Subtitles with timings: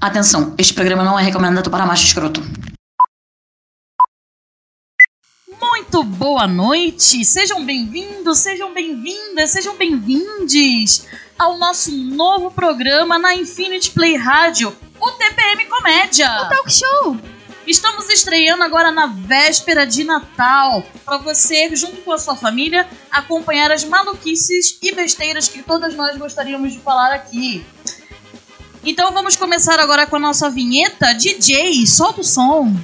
[0.00, 2.40] Atenção, este programa não é recomendado para macho escroto.
[5.60, 11.04] Muito boa noite, sejam bem-vindos, sejam bem-vindas, sejam bem-vindes
[11.36, 16.42] ao nosso novo programa na Infinity Play Rádio, o TPM Comédia.
[16.42, 17.16] O talk show.
[17.66, 23.72] Estamos estreando agora na véspera de Natal, para você, junto com a sua família, acompanhar
[23.72, 27.66] as maluquices e besteiras que todas nós gostaríamos de falar aqui.
[28.88, 31.12] Então vamos começar agora com a nossa vinheta.
[31.12, 32.74] DJ, solta o som.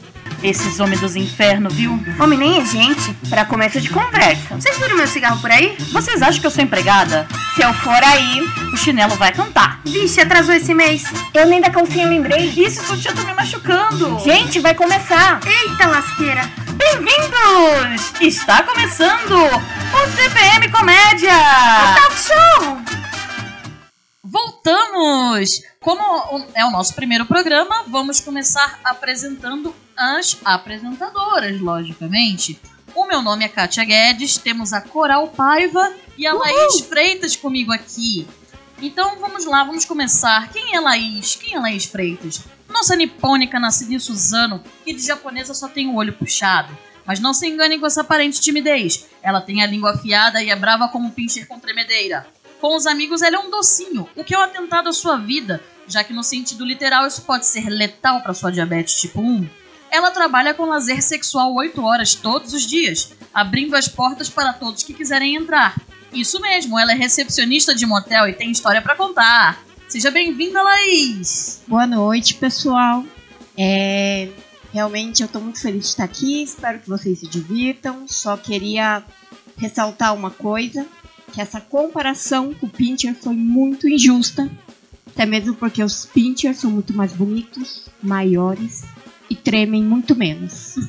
[0.42, 1.98] Esses homens dos infernos, viu?
[2.20, 4.54] Homem nem é gente, pra começo de conversa.
[4.54, 5.74] Vocês viram meu cigarro por aí?
[5.90, 7.26] Vocês acham que eu sou empregada?
[7.54, 9.80] Se eu for aí, o chinelo vai cantar.
[9.82, 11.04] Vixe, atrasou esse mês.
[11.32, 12.52] Eu nem da calcinha lembrei.
[12.54, 14.20] Isso, sutiã tá me machucando.
[14.22, 15.40] Gente, vai começar.
[15.46, 16.42] Eita lasqueira.
[16.74, 18.12] Bem-vindos!
[18.20, 21.32] Está começando o TPM Comédia.
[21.32, 23.13] O talk show.
[24.34, 25.62] Voltamos!
[25.78, 26.02] Como
[26.56, 32.60] é o nosso primeiro programa, vamos começar apresentando as apresentadoras, logicamente.
[32.96, 36.42] O meu nome é Kátia Guedes, temos a Coral Paiva e a Uhul.
[36.42, 38.26] Laís Freitas comigo aqui.
[38.82, 40.50] Então vamos lá, vamos começar.
[40.50, 41.36] Quem é Laís?
[41.36, 42.40] Quem é Laís Freitas?
[42.68, 46.76] Nossa nipônica nascida em Suzano, que de japonesa só tem o olho puxado.
[47.06, 49.06] Mas não se enganem com essa aparente timidez.
[49.22, 52.26] Ela tem a língua afiada e é brava como um pincher com tremedeira.
[52.64, 55.62] Com os amigos, ela é um docinho, o que é um atentado à sua vida,
[55.86, 59.46] já que no sentido literal isso pode ser letal para sua diabetes tipo 1.
[59.90, 64.82] Ela trabalha com lazer sexual 8 horas todos os dias, abrindo as portas para todos
[64.82, 65.78] que quiserem entrar.
[66.10, 69.62] Isso mesmo, ela é recepcionista de motel e tem história para contar.
[69.86, 71.62] Seja bem-vinda, Laís!
[71.68, 73.04] Boa noite, pessoal.
[73.58, 74.30] É,
[74.72, 78.08] realmente eu estou muito feliz de estar aqui, espero que vocês se divirtam.
[78.08, 79.04] Só queria
[79.58, 80.86] ressaltar uma coisa
[81.34, 84.48] que essa comparação com o Pincher foi muito injusta,
[85.08, 88.84] até mesmo porque os Pinchers são muito mais bonitos, maiores
[89.28, 90.76] e tremem muito menos.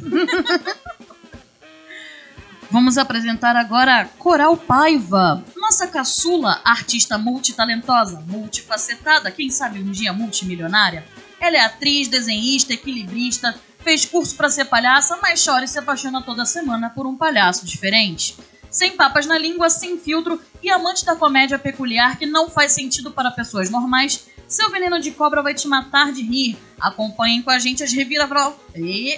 [2.70, 11.04] Vamos apresentar agora Coral Paiva, nossa caçula, artista multitalentosa, multifacetada, quem sabe um dia multimilionária.
[11.40, 16.22] Ela é atriz, desenhista, equilibrista, fez curso para ser palhaça, mas chora e se apaixona
[16.22, 18.36] toda semana por um palhaço diferente
[18.76, 23.10] sem papas na língua, sem filtro e amante da comédia peculiar que não faz sentido
[23.10, 26.58] para pessoas normais, seu veneno de cobra vai te matar de rir.
[26.80, 28.60] Acompanhem com a gente as reviravoltas.
[28.76, 29.18] E...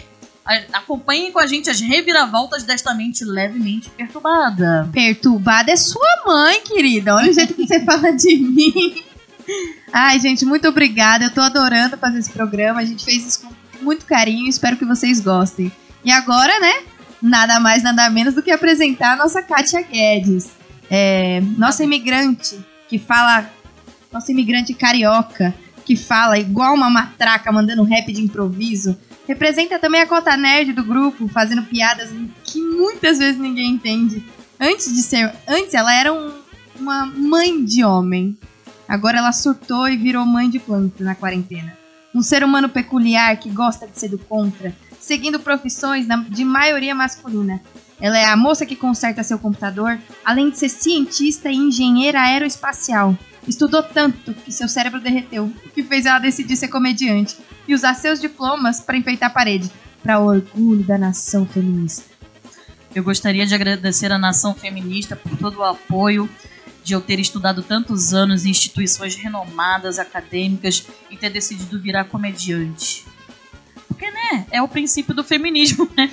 [0.72, 4.90] Acompanhem com a gente as reviravoltas desta mente levemente perturbada.
[4.94, 7.16] Perturbada é sua mãe, querida.
[7.16, 9.04] Olha o jeito que você fala de mim.
[9.92, 11.26] Ai, gente, muito obrigada.
[11.26, 12.80] Eu tô adorando fazer esse programa.
[12.80, 14.48] A gente fez isso com muito carinho.
[14.48, 15.70] Espero que vocês gostem.
[16.06, 16.84] E agora, né?
[17.22, 20.50] Nada mais, nada menos do que apresentar a nossa Kátia Guedes.
[20.90, 22.58] É, nossa imigrante
[22.88, 23.50] que fala.
[24.12, 25.54] Nossa imigrante carioca
[25.88, 28.98] que fala igual uma matraca mandando rap de improviso.
[29.28, 32.10] Representa também a cota nerd do grupo, fazendo piadas
[32.44, 34.22] que muitas vezes ninguém entende.
[34.60, 35.34] Antes de ser.
[35.48, 36.34] Antes ela era um,
[36.78, 38.38] uma mãe de homem.
[38.88, 41.78] Agora ela surtou e virou mãe de planta na quarentena.
[42.14, 44.76] Um ser humano peculiar que gosta de ser do contra,
[45.08, 47.62] seguindo profissões de maioria masculina.
[48.00, 53.18] Ela é a moça que conserta seu computador, além de ser cientista e engenheira aeroespacial.
[53.48, 57.94] Estudou tanto que seu cérebro derreteu, o que fez ela decidir ser comediante e usar
[57.94, 59.72] seus diplomas para enfeitar a parede,
[60.04, 62.04] para orgulho da nação feminista.
[62.94, 66.30] Eu gostaria de agradecer à nação feminista por todo o apoio
[66.84, 73.06] de eu ter estudado tantos anos em instituições renomadas acadêmicas e ter decidido virar comediante.
[73.98, 76.08] Porque, né, é o princípio do feminismo, né?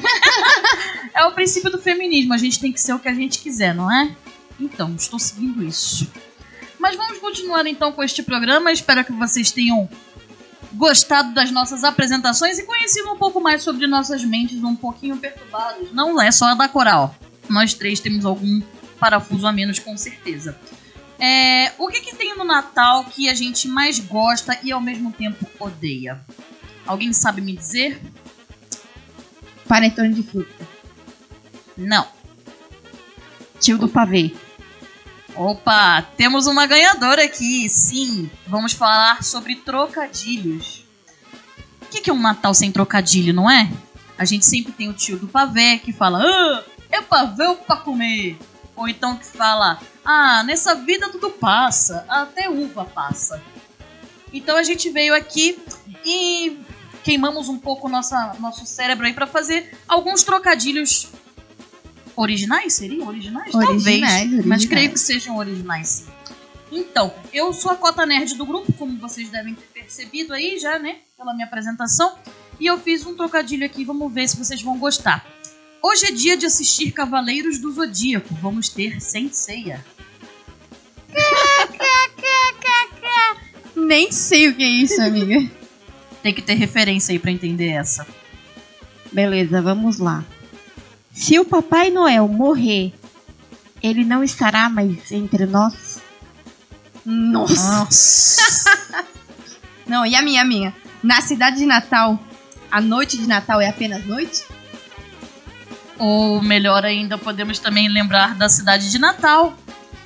[1.13, 2.33] é o princípio do feminismo.
[2.33, 4.11] A gente tem que ser o que a gente quiser, não é?
[4.59, 6.11] Então, estou seguindo isso.
[6.79, 8.73] Mas vamos continuar então com este programa.
[8.73, 9.87] Espero que vocês tenham
[10.73, 15.93] gostado das nossas apresentações e conhecido um pouco mais sobre nossas mentes um pouquinho perturbadas.
[15.93, 17.15] Não é só a da coral.
[17.51, 18.63] Nós três temos algum
[18.99, 20.59] parafuso a menos, com certeza.
[21.19, 25.13] É, o que, que tem no Natal que a gente mais gosta e ao mesmo
[25.13, 26.19] tempo odeia?
[26.87, 28.01] Alguém sabe me dizer?
[29.67, 30.69] Panetone de fruta.
[31.77, 32.07] Não.
[33.61, 34.35] Tio do pavê.
[35.35, 38.31] Opa, temos uma ganhadora aqui, sim.
[38.47, 40.85] Vamos falar sobre trocadilhos.
[41.83, 43.71] O que é um Natal sem trocadilho, não é?
[44.17, 48.39] A gente sempre tem o tio do pavê que fala: ah, é pavê pra comer.
[48.77, 53.43] Ou então que fala: ah, nessa vida tudo passa, até uva passa.
[54.33, 55.59] Então a gente veio aqui
[56.05, 56.59] e
[57.05, 61.09] queimamos um pouco nossa, nosso cérebro aí para fazer alguns trocadilhos
[62.17, 63.55] originais, seriam originais?
[63.55, 64.47] Originais, Talvez, originais.
[64.47, 66.07] mas creio que sejam originais sim.
[66.73, 70.79] Então, eu sou a cota nerd do grupo, como vocês devem ter percebido aí já,
[70.79, 70.97] né?
[71.17, 72.17] Pela minha apresentação.
[72.59, 75.25] E eu fiz um trocadilho aqui, vamos ver se vocês vão gostar.
[75.83, 78.35] Hoje é dia de assistir Cavaleiros do Zodíaco.
[78.41, 79.85] Vamos ter Senseia.
[83.77, 85.64] Nem sei o que é isso, amiga.
[86.25, 88.07] Tem que ter referência aí pra entender essa.
[89.13, 90.25] Beleza, vamos lá.
[91.13, 92.95] Se o Papai Noel morrer,
[93.83, 96.01] ele não estará mais entre nós?
[97.05, 97.79] Nossa!
[97.79, 99.05] Nossa.
[99.87, 100.75] Não, e a minha, a minha?
[101.03, 102.19] Na cidade de Natal,
[102.71, 104.47] a noite de Natal é apenas noite?
[105.99, 109.55] Ou melhor ainda, podemos também lembrar da cidade de Natal,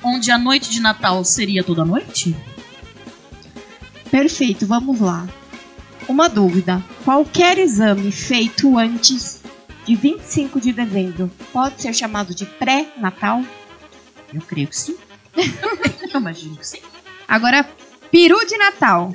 [0.03, 2.35] onde a noite de Natal seria toda noite?
[4.11, 5.25] Perfeito, vamos lá.
[6.09, 9.43] Uma dúvida: qualquer exame feito antes
[9.85, 13.43] de 25 de dezembro pode ser chamado de pré-natal?
[14.33, 14.97] Eu creio que sim.
[16.11, 16.79] Eu imagino que sim.
[17.27, 17.63] Agora,
[18.11, 19.13] peru de Natal.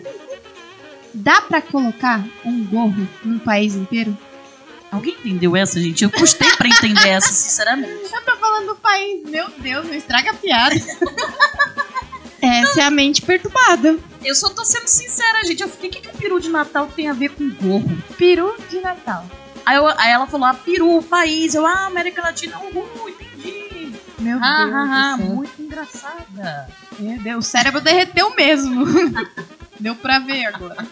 [1.13, 4.17] Dá pra colocar um gorro num país inteiro?
[4.91, 6.05] Alguém entendeu essa, gente?
[6.05, 7.91] Eu custei pra entender essa, sinceramente.
[8.13, 10.75] Eu tô falando do país, meu Deus, não estraga a piada.
[12.45, 13.97] Essa é a mente perturbada.
[14.23, 15.63] Eu só tô sendo sincera, gente.
[15.63, 17.97] Eu fiquei, o que, que o peru de Natal tem a ver com gorro?
[18.17, 19.25] Peru de Natal.
[19.67, 21.55] Aí, eu- aí ela falou, ah, peru, país.
[21.55, 23.93] Eu, ah, América Latina, uhul, entendi.
[24.19, 26.69] Meu Ah, Deus ah, ah, muito engraçada.
[26.99, 28.85] Meu Deus, o cérebro derreteu mesmo.
[29.81, 30.87] Deu pra ver agora.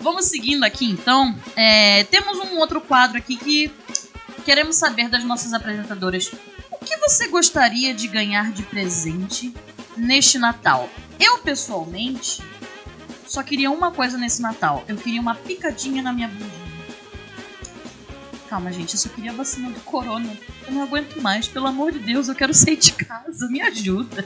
[0.00, 1.34] Vamos seguindo aqui, então.
[1.56, 3.72] É, temos um outro quadro aqui que
[4.44, 6.30] queremos saber das nossas apresentadoras.
[6.70, 9.52] O que você gostaria de ganhar de presente
[9.96, 10.88] neste Natal?
[11.18, 12.42] Eu, pessoalmente,
[13.26, 14.84] só queria uma coisa nesse Natal.
[14.86, 16.66] Eu queria uma picadinha na minha bundinha.
[18.48, 20.36] Calma, gente, eu só queria a vacina do corona.
[20.66, 21.48] Eu não aguento mais.
[21.48, 23.48] Pelo amor de Deus, eu quero sair de casa.
[23.48, 24.24] Me ajuda.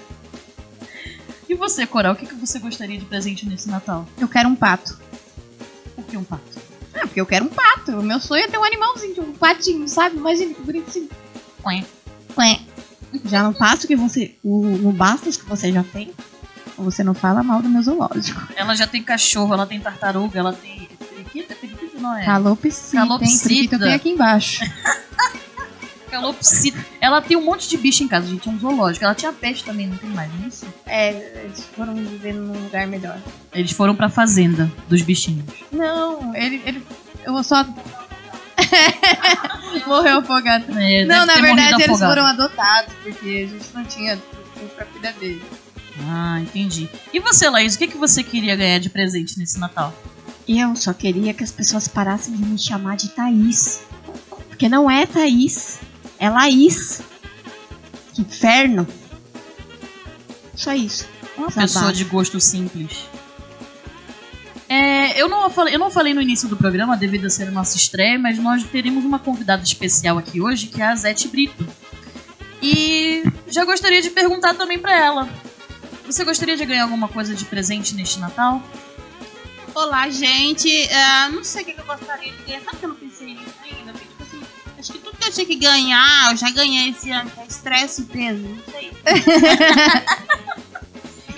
[1.48, 4.06] E você, Coral, o que você gostaria de presente nesse Natal?
[4.18, 4.98] Eu quero um pato.
[5.96, 6.60] Por que um pato?
[6.94, 7.92] Ah, porque eu quero um pato.
[7.92, 10.16] O meu sonho é ter um animalzinho, um patinho, sabe?
[10.16, 11.08] Imagina que bonitinho.
[11.64, 11.84] Ué.
[12.36, 12.60] Ué.
[13.30, 14.34] Já não passa o que você.
[14.42, 16.12] O, não basta que você já tem.
[16.76, 18.48] Você não fala mal do meu zoológico.
[18.56, 20.88] Ela já tem cachorro, ela tem tartaruga, ela tem.
[21.08, 21.54] Periquita?
[21.54, 22.24] Periquita não é?
[22.24, 22.96] Calopsita.
[22.96, 23.78] Calopsita.
[23.78, 24.64] Tenho aqui embaixo.
[26.10, 26.84] Calopsita.
[27.00, 28.48] Ela tem um monte de bicho em casa, gente.
[28.48, 29.04] É um zoológico.
[29.04, 30.66] Ela tinha peste também, não tem mais, não é isso?
[30.86, 33.18] É, eles foram viver num lugar melhor.
[33.52, 35.44] Eles foram pra fazenda dos bichinhos.
[35.70, 36.60] Não, ele.
[36.64, 36.84] ele
[37.24, 37.64] eu vou só.
[39.86, 40.64] Morreu afogado.
[40.78, 42.10] É, Não, na verdade eles afogado.
[42.12, 44.16] foram adotados, porque a gente não tinha
[44.54, 45.42] tempo pra cuidar deles.
[46.08, 46.88] Ah, entendi.
[47.12, 49.94] E você, Laís, o que, que você queria ganhar de presente nesse Natal?
[50.48, 53.82] Eu só queria que as pessoas parassem de me chamar de Thaís.
[54.48, 55.80] Porque não é Thaís,
[56.18, 57.02] é Laís.
[58.14, 58.86] Que inferno.
[60.54, 61.06] Só isso.
[61.36, 63.04] Uma pessoa de gosto simples.
[64.70, 67.50] É, eu, não falei, eu não falei no início do programa, devido a ser a
[67.50, 71.66] nossa estreia, mas nós teremos uma convidada especial aqui hoje, que é a Zete Brito.
[72.62, 75.28] E já gostaria de perguntar também pra ela.
[76.06, 78.62] Você gostaria de ganhar alguma coisa de presente neste Natal?
[79.74, 80.70] Olá, gente.
[80.92, 82.60] Ah, não sei o que eu gostaria de ganhar.
[82.60, 83.92] Sabe que eu não pensei nisso ainda?
[83.92, 84.40] Porque, tipo assim,
[84.78, 87.30] acho que tudo que eu tinha que ganhar, eu já ganhei esse ano.
[87.38, 88.42] é estresse e peso.
[88.42, 88.92] Não sei.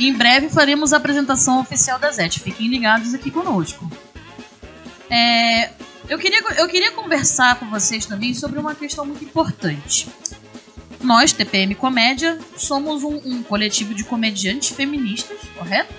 [0.09, 2.41] Em breve faremos a apresentação oficial da Zete.
[2.41, 3.91] Fiquem ligados aqui conosco.
[5.11, 5.71] É,
[6.09, 10.09] eu, queria, eu queria conversar com vocês também sobre uma questão muito importante.
[11.01, 15.93] Nós, TPM Comédia, somos um, um coletivo de comediantes feministas, correto?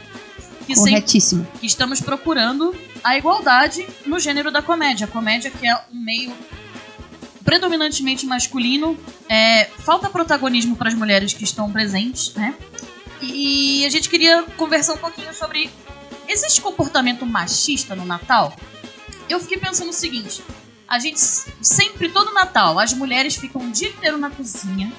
[0.66, 1.46] Que, sempre- Corretíssimo.
[1.60, 2.74] que estamos procurando
[3.04, 5.06] a igualdade no gênero da comédia.
[5.06, 6.32] A comédia que é um meio
[7.44, 8.98] predominantemente masculino.
[9.28, 12.56] É, falta protagonismo para as mulheres que estão presentes, né?
[13.24, 15.70] E a gente queria conversar um pouquinho sobre.
[16.28, 18.56] Existe comportamento machista no Natal?
[19.30, 20.44] Eu fiquei pensando o seguinte.
[20.88, 24.92] A gente sempre, todo Natal, as mulheres ficam o dia inteiro na cozinha,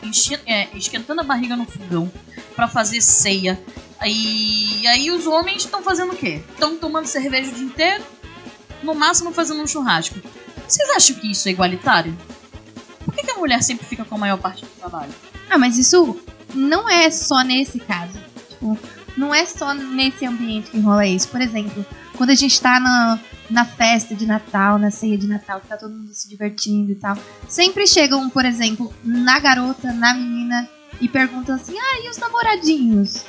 [0.46, 2.10] é, esquentando a barriga no fogão
[2.56, 3.62] para fazer ceia.
[4.04, 6.42] E aí os homens estão fazendo o quê?
[6.50, 8.04] Estão tomando cerveja o dia inteiro,
[8.82, 10.16] no máximo fazendo um churrasco.
[10.66, 12.16] Vocês acham que isso é igualitário?
[13.04, 15.12] Por que, que a mulher sempre fica com a maior parte do trabalho?
[15.48, 16.18] Ah, mas isso
[16.54, 18.18] não é só nesse caso.
[18.48, 18.78] Tipo,
[19.16, 21.28] não é só nesse ambiente que rola isso.
[21.28, 21.84] Por exemplo,
[22.16, 23.18] quando a gente tá na,
[23.50, 26.94] na festa de Natal, na ceia de Natal, que tá todo mundo se divertindo e
[26.94, 27.16] tal.
[27.48, 30.68] Sempre chegam, por exemplo, na garota, na menina,
[31.00, 33.24] e perguntam assim: ah, e os namoradinhos?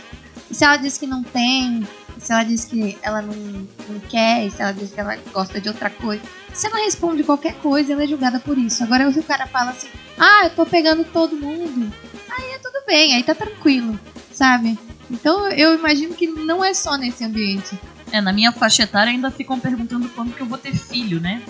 [0.49, 1.87] E se ela diz que não tem,
[2.25, 5.67] se ela diz que ela não, não quer, se ela diz que ela gosta de
[5.67, 6.23] outra coisa.
[6.51, 8.83] Se ela responde qualquer coisa, ela é julgada por isso.
[8.83, 11.93] Agora, se o cara fala assim: ah, eu tô pegando todo mundo,
[12.35, 13.99] aí é tudo bem, aí tá tranquilo,
[14.31, 14.75] sabe?
[15.11, 17.79] Então eu imagino que não é só nesse ambiente.
[18.11, 21.43] É, na minha faixa etária ainda ficam perguntando quando que eu vou ter filho, né?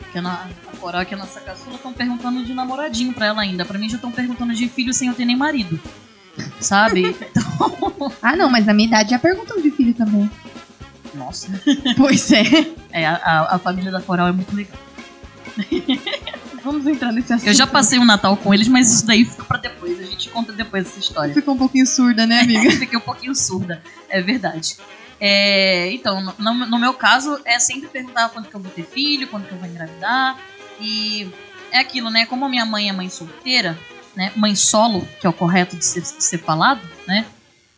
[0.00, 3.64] Porque na, a Coral aqui, a nossa caçula, estão perguntando de namoradinho pra ela ainda.
[3.64, 5.80] Pra mim já estão perguntando de filho sem eu ter nem marido.
[6.60, 7.16] Sabe?
[7.56, 7.83] Então,
[8.22, 10.30] Ah, não, mas na minha idade já perguntam de filho também.
[11.14, 11.48] nossa.
[11.96, 12.42] Pois é.
[12.92, 14.78] É, a, a- a família da Coral é muito legal.
[16.62, 17.46] Vamos entrar nesse assunto.
[17.48, 20.00] Eu já passei o Natal com eles, mas isso daí fica pra depois.
[20.00, 21.34] A gente conta depois essa história.
[21.34, 22.70] Ficou um pouquinho surda, né, amiga?
[22.78, 24.76] Fiquei um pouquinho surda, é verdade.
[25.20, 29.28] É, então, no, no meu caso, é sempre perguntar quando que eu vou ter filho,
[29.28, 30.38] quando que eu vou engravidar.
[30.80, 31.28] E
[31.70, 32.24] é aquilo, né?
[32.26, 33.78] Como a minha mãe é mãe solteira,
[34.16, 34.32] né?
[34.34, 37.26] Mãe solo, que é o correto de ser, de ser falado, né?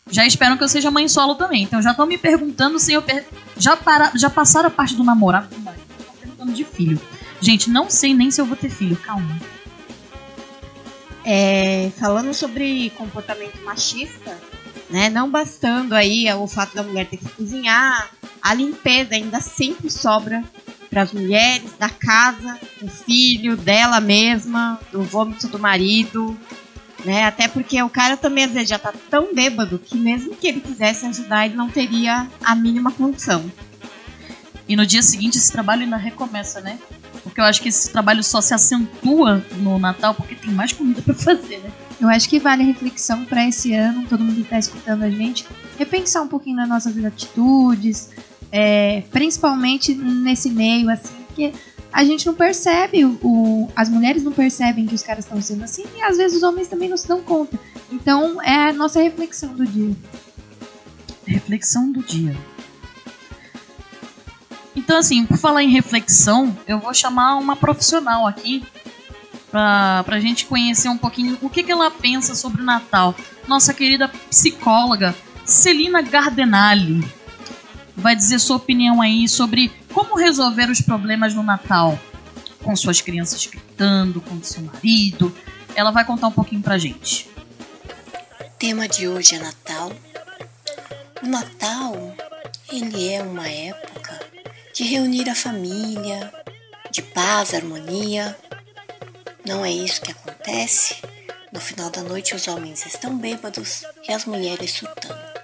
[0.08, 1.62] Já esperam que eu seja mãe solo também.
[1.62, 3.02] Então já estão me perguntando se eu.
[3.02, 3.26] Per...
[3.56, 4.12] Já, para...
[4.14, 5.84] já passaram a parte do namorado do marido.
[5.98, 7.00] Estão perguntando de filho.
[7.40, 9.36] Gente, não sei nem se eu vou ter filho, calma.
[11.24, 14.38] É, falando sobre comportamento machista,
[14.88, 15.10] né?
[15.10, 18.10] Não bastando aí o fato da mulher ter que cozinhar,
[18.40, 20.44] a limpeza ainda sempre sobra
[20.88, 26.38] para as mulheres da casa, do filho, dela mesma, do vômito do marido,
[27.06, 27.22] né?
[27.22, 30.60] Até porque o cara também às vezes já tá tão bêbado que mesmo que ele
[30.60, 33.48] quisesse ajudar, ele não teria a mínima condição.
[34.68, 36.78] E no dia seguinte esse trabalho ainda recomeça, né?
[37.22, 41.00] Porque eu acho que esse trabalho só se acentua no Natal porque tem mais comida
[41.00, 41.70] pra fazer, né?
[42.00, 45.10] Eu acho que vale a reflexão para esse ano, todo mundo que está escutando a
[45.10, 45.46] gente,
[45.78, 48.10] repensar um pouquinho nas nossas atitudes,
[48.50, 51.52] é, principalmente nesse meio, assim, porque
[51.96, 55.82] a gente não percebe, o, as mulheres não percebem que os caras estão sendo assim,
[55.96, 57.58] e às vezes os homens também não se dão conta.
[57.90, 59.96] Então é a nossa reflexão do dia.
[61.26, 62.36] Reflexão do dia.
[64.74, 68.62] Então, assim, por falar em reflexão, eu vou chamar uma profissional aqui
[69.50, 73.14] pra, pra gente conhecer um pouquinho o que, que ela pensa sobre o Natal.
[73.48, 77.02] Nossa querida psicóloga Celina Gardenali
[77.96, 81.98] vai dizer sua opinião aí sobre como resolver os problemas no Natal.
[82.62, 85.34] Com suas crianças gritando, com seu marido.
[85.74, 87.28] Ela vai contar um pouquinho pra gente.
[88.40, 89.92] O tema de hoje é Natal.
[91.22, 92.14] O Natal,
[92.70, 94.20] ele é uma época
[94.74, 96.32] de reunir a família,
[96.90, 98.36] de paz, harmonia.
[99.46, 100.96] Não é isso que acontece?
[101.52, 105.35] No final da noite os homens estão bêbados e as mulheres surtando.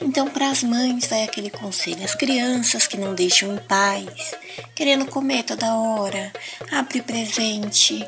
[0.00, 4.34] Então, para as mães, vai aquele conselho: as crianças que não deixam em paz,
[4.74, 6.32] querendo comer toda hora,
[6.70, 8.06] abre presente.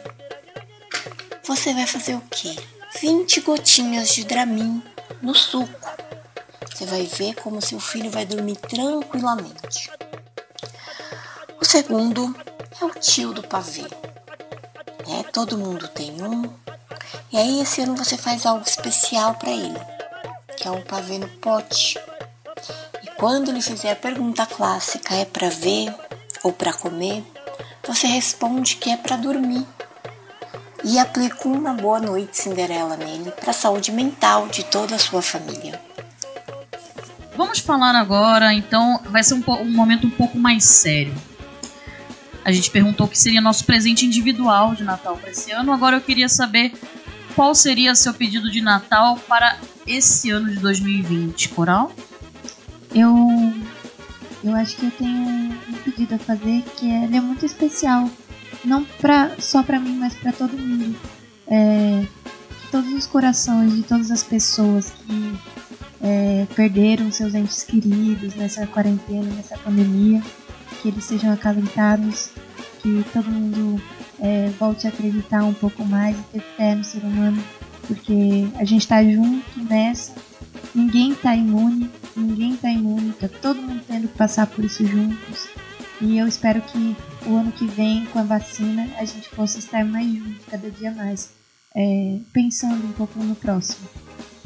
[1.45, 2.57] Você vai fazer o quê?
[3.01, 4.83] 20 gotinhas de Dramin
[5.23, 5.91] no suco.
[6.71, 9.91] Você vai ver como seu filho vai dormir tranquilamente.
[11.61, 12.37] O segundo
[12.81, 13.83] é o tio do pavê.
[15.07, 15.25] Né?
[15.33, 16.45] Todo mundo tem um.
[17.33, 19.81] E aí esse ano você faz algo especial para ele,
[20.59, 21.99] que é o pavê no pote.
[23.03, 25.95] E quando ele fizer a pergunta clássica, é para ver
[26.43, 27.23] ou para comer,
[27.87, 29.65] você responde que é para dormir
[30.85, 35.23] e aplica uma boa noite Cinderela nele para a saúde mental de toda a sua
[35.23, 35.81] família.
[37.37, 41.15] Vamos falar agora, então, vai ser um, um momento um pouco mais sério.
[42.45, 45.73] A gente perguntou o que seria nosso presente individual de Natal para esse ano.
[45.73, 46.73] Agora eu queria saber
[47.39, 51.93] qual seria seu pedido de Natal para esse ano de 2020, Coral?
[52.93, 53.15] Eu,
[54.43, 58.11] eu acho que eu tenho um pedido a fazer que é, ele é muito especial.
[58.65, 60.99] Não pra, só pra mim, mas pra todo mundo.
[61.47, 62.05] É,
[62.73, 65.39] todos os corações de todas as pessoas que
[66.03, 70.21] é, perderam seus entes queridos nessa quarentena, nessa pandemia,
[70.83, 72.31] que eles sejam acalentados,
[72.83, 73.81] que todo mundo
[74.21, 77.43] é, volte a acreditar um pouco mais e ter fé no ser humano,
[77.87, 80.15] porque a gente tá junto nessa,
[80.75, 85.49] ninguém tá imune, ninguém tá imune, tá todo mundo tendo que passar por isso juntos.
[86.01, 86.97] E eu espero que
[87.27, 90.93] o ano que vem, com a vacina, a gente possa estar mais juntos, cada dia
[90.93, 91.33] mais,
[91.75, 93.89] é, pensando um pouco no próximo.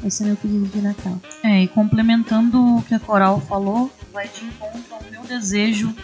[0.03, 1.19] Esse é meu pedido de Natal.
[1.43, 5.95] É, e complementando o que a Coral falou, vai de encontro ao meu desejo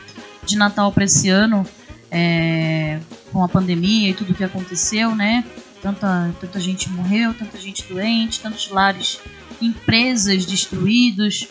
[0.46, 1.66] de Natal para esse ano,
[2.12, 3.00] é,
[3.32, 5.44] com a pandemia e tudo que aconteceu, né?
[5.82, 9.20] Tanta, tanta gente morreu, tanta gente doente, tantos lares,
[9.62, 11.48] empresas destruídos.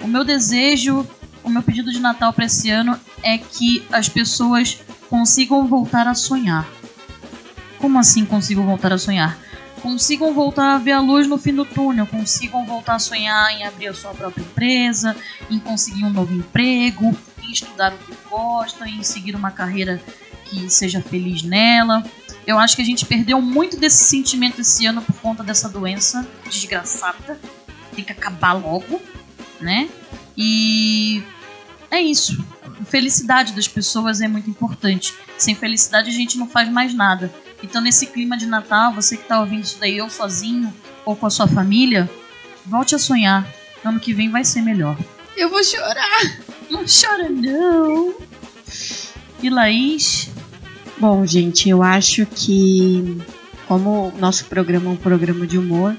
[0.00, 1.06] O meu desejo,
[1.44, 6.14] o meu pedido de Natal para esse ano é que as pessoas consigam voltar a
[6.14, 6.68] sonhar.
[7.78, 9.38] Como assim consigam voltar a sonhar?
[9.78, 13.64] consigam voltar a ver a luz no fim do túnel, consigam voltar a sonhar em
[13.64, 15.16] abrir a sua própria empresa,
[15.50, 17.16] em conseguir um novo emprego,
[17.48, 20.00] em estudar o que gosta, em seguir uma carreira
[20.44, 22.04] que seja feliz nela.
[22.46, 26.26] Eu acho que a gente perdeu muito desse sentimento esse ano por conta dessa doença
[26.44, 27.38] desgraçada.
[27.94, 29.02] tem que acabar logo,
[29.60, 29.88] né?
[30.36, 31.22] E
[31.90, 32.44] é isso.
[32.86, 35.14] Felicidade das pessoas é muito importante.
[35.36, 37.32] Sem felicidade a gente não faz mais nada.
[37.62, 40.72] Então, nesse clima de Natal, você que tá ouvindo isso daí, ou sozinho,
[41.04, 42.08] ou com a sua família,
[42.64, 43.46] volte a sonhar.
[43.84, 44.96] Ano que vem vai ser melhor.
[45.36, 46.47] Eu vou chorar.
[46.70, 48.14] Não chora, não.
[49.42, 50.30] E Laís?
[50.98, 53.18] Bom, gente, eu acho que
[53.66, 55.96] como o nosso programa é um programa de humor,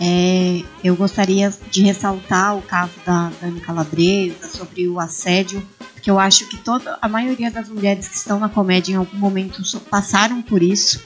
[0.00, 6.18] é, eu gostaria de ressaltar o caso da Dani Calabresa sobre o assédio, porque eu
[6.18, 10.40] acho que toda a maioria das mulheres que estão na comédia em algum momento passaram
[10.42, 11.00] por isso,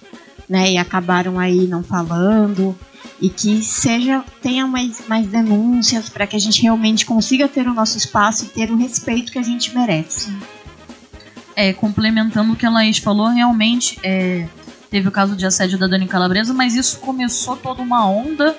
[0.48, 2.76] né, e acabaram aí não falando,
[3.20, 7.74] e que seja tenha mais, mais denúncias para que a gente realmente consiga ter o
[7.74, 10.32] nosso espaço e ter o respeito que a gente merece.
[11.56, 14.48] É, complementando o que a Laís falou, realmente é,
[14.90, 18.56] teve o caso de assédio da Dani Calabresa, mas isso começou toda uma onda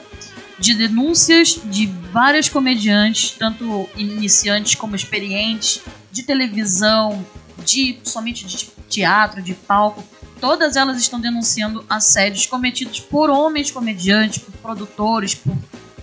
[0.57, 7.25] de denúncias de várias comediantes, tanto iniciantes como experientes, de televisão,
[7.65, 10.03] de somente de teatro, de palco.
[10.39, 15.55] Todas elas estão denunciando assédios cometidos por homens comediantes, por produtores, por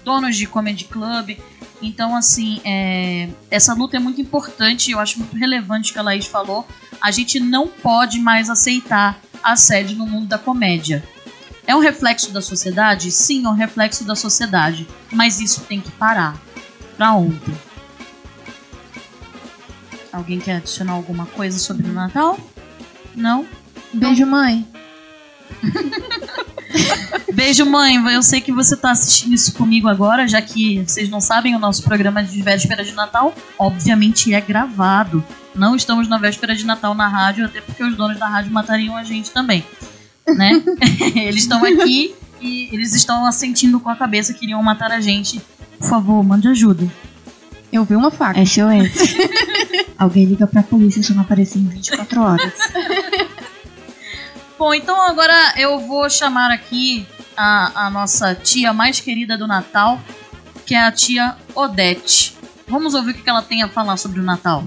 [0.04, 1.38] donos de comedy club.
[1.80, 6.02] Então, assim, é, essa luta é muito importante, eu acho muito relevante o que a
[6.02, 6.66] Laís falou.
[7.00, 11.02] A gente não pode mais aceitar assédio no mundo da comédia.
[11.66, 13.10] É um reflexo da sociedade?
[13.10, 14.86] Sim, é um reflexo da sociedade.
[15.12, 16.40] Mas isso tem que parar.
[16.96, 17.54] Pra ontem.
[20.12, 22.38] Alguém quer adicionar alguma coisa sobre o Natal?
[23.14, 23.46] Não?
[23.92, 24.66] Beijo, mãe.
[27.32, 27.96] Beijo, mãe.
[28.12, 31.58] Eu sei que você tá assistindo isso comigo agora, já que vocês não sabem, o
[31.58, 35.24] nosso programa de véspera de Natal, obviamente, é gravado.
[35.54, 38.96] Não estamos na véspera de Natal na rádio, até porque os donos da rádio matariam
[38.96, 39.64] a gente também.
[40.26, 40.62] Né?
[41.16, 45.40] eles estão aqui e eles estão assentindo com a cabeça que iriam matar a gente.
[45.78, 46.86] Por favor, mande ajuda.
[47.72, 48.44] Eu vi uma faca.
[48.44, 49.16] SOS.
[49.98, 52.52] Alguém liga pra polícia se eu não aparecer em 24 horas.
[54.62, 57.04] Bom, então agora eu vou chamar aqui
[57.36, 60.00] a, a nossa tia mais querida do Natal,
[60.64, 62.38] que é a tia Odete.
[62.68, 64.62] Vamos ouvir o que ela tem a falar sobre o Natal.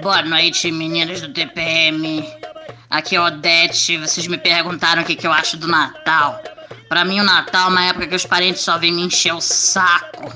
[0.00, 2.26] Boa noite, meninas do TPM.
[2.88, 3.98] Aqui é Odete.
[3.98, 6.42] Vocês me perguntaram o que, que eu acho do Natal.
[6.88, 9.40] Pra mim, o Natal é uma época que os parentes só vêm me encher o
[9.42, 10.32] saco.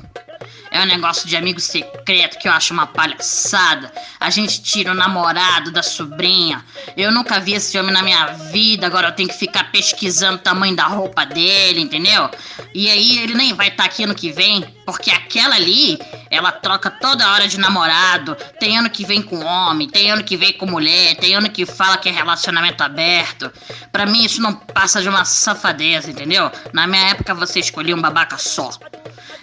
[0.74, 3.92] É um negócio de amigo secreto que eu acho uma palhaçada.
[4.18, 6.64] A gente tira o namorado da sobrinha.
[6.96, 10.40] Eu nunca vi esse homem na minha vida, agora eu tenho que ficar pesquisando o
[10.42, 12.28] tamanho da roupa dele, entendeu?
[12.74, 15.98] E aí ele nem vai estar aqui ano que vem, porque aquela ali,
[16.30, 18.36] ela troca toda hora de namorado.
[18.58, 21.64] Tem ano que vem com homem, tem ano que vem com mulher, tem ano que
[21.64, 23.50] fala que é relacionamento aberto.
[23.90, 26.50] Pra mim isso não passa de uma safadeza, entendeu?
[26.72, 28.70] Na minha época você escolhia um babaca só.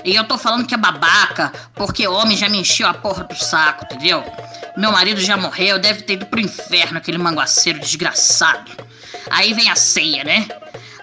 [0.03, 3.35] E eu tô falando que é babaca, porque homem já me encheu a porra do
[3.35, 4.23] saco, entendeu?
[4.75, 8.71] Meu marido já morreu, deve ter ido pro inferno, aquele manguaceiro desgraçado.
[9.29, 10.47] Aí vem a ceia, né?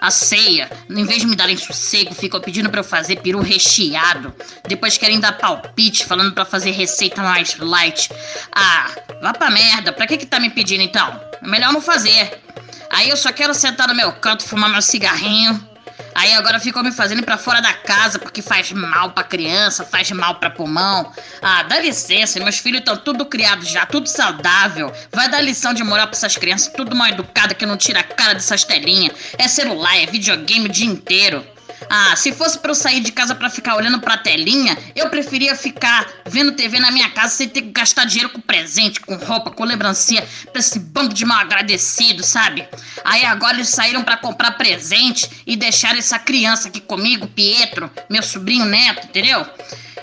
[0.01, 4.33] A ceia, em vez de me darem sossego, ficam pedindo pra eu fazer peru recheado.
[4.67, 8.09] Depois querem dar palpite, falando pra fazer receita mais light.
[8.51, 8.89] Ah,
[9.21, 11.19] vá pra merda, pra que que tá me pedindo então?
[11.41, 12.41] É melhor não fazer.
[12.89, 15.68] Aí eu só quero sentar no meu canto, fumar meu cigarrinho.
[16.15, 19.85] Aí agora ficam me fazendo ir pra fora da casa porque faz mal pra criança,
[19.85, 21.11] faz mal pra pulmão.
[21.41, 24.91] Ah, dá licença, meus filhos estão tudo criados já, tudo saudável.
[25.11, 28.03] Vai dar lição de moral pra essas crianças, tudo mal educada que não tira a
[28.03, 29.13] cara dessas telinhas.
[29.37, 31.45] É celular, é videogame o dia inteiro.
[31.89, 35.55] Ah, se fosse pra eu sair de casa pra ficar olhando pra telinha, eu preferia
[35.55, 39.51] ficar vendo TV na minha casa sem ter que gastar dinheiro com presente, com roupa,
[39.51, 42.67] com lembrancinha, pra esse bando de mal agradecido, sabe?
[43.03, 48.23] Aí agora eles saíram pra comprar presente e deixaram essa criança aqui comigo, Pietro, meu
[48.23, 49.45] sobrinho neto, entendeu?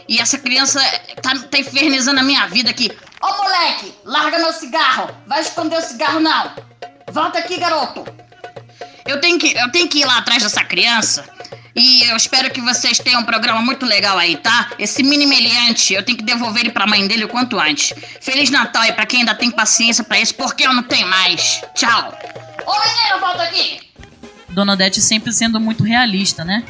[0.08, 0.80] E essa criança
[1.20, 2.90] tá, tá infernizando a minha vida aqui.
[3.20, 5.10] Ô moleque, larga meu cigarro!
[5.26, 6.52] Vai esconder o cigarro não!
[7.10, 8.25] Volta aqui, garoto!
[9.06, 11.24] Eu tenho que, eu tenho que ir lá atrás dessa criança.
[11.74, 14.70] E eu espero que vocês tenham um programa muito legal aí, tá?
[14.78, 17.92] Esse mini meliante, eu tenho que devolver ele pra mãe dele o quanto antes.
[18.20, 21.60] Feliz Natal aí pra quem ainda tem paciência pra isso, porque eu não tenho mais.
[21.74, 22.18] Tchau.
[22.66, 23.80] Ô menino, volta aqui!
[24.48, 26.64] Dona Odete sempre sendo muito realista, né?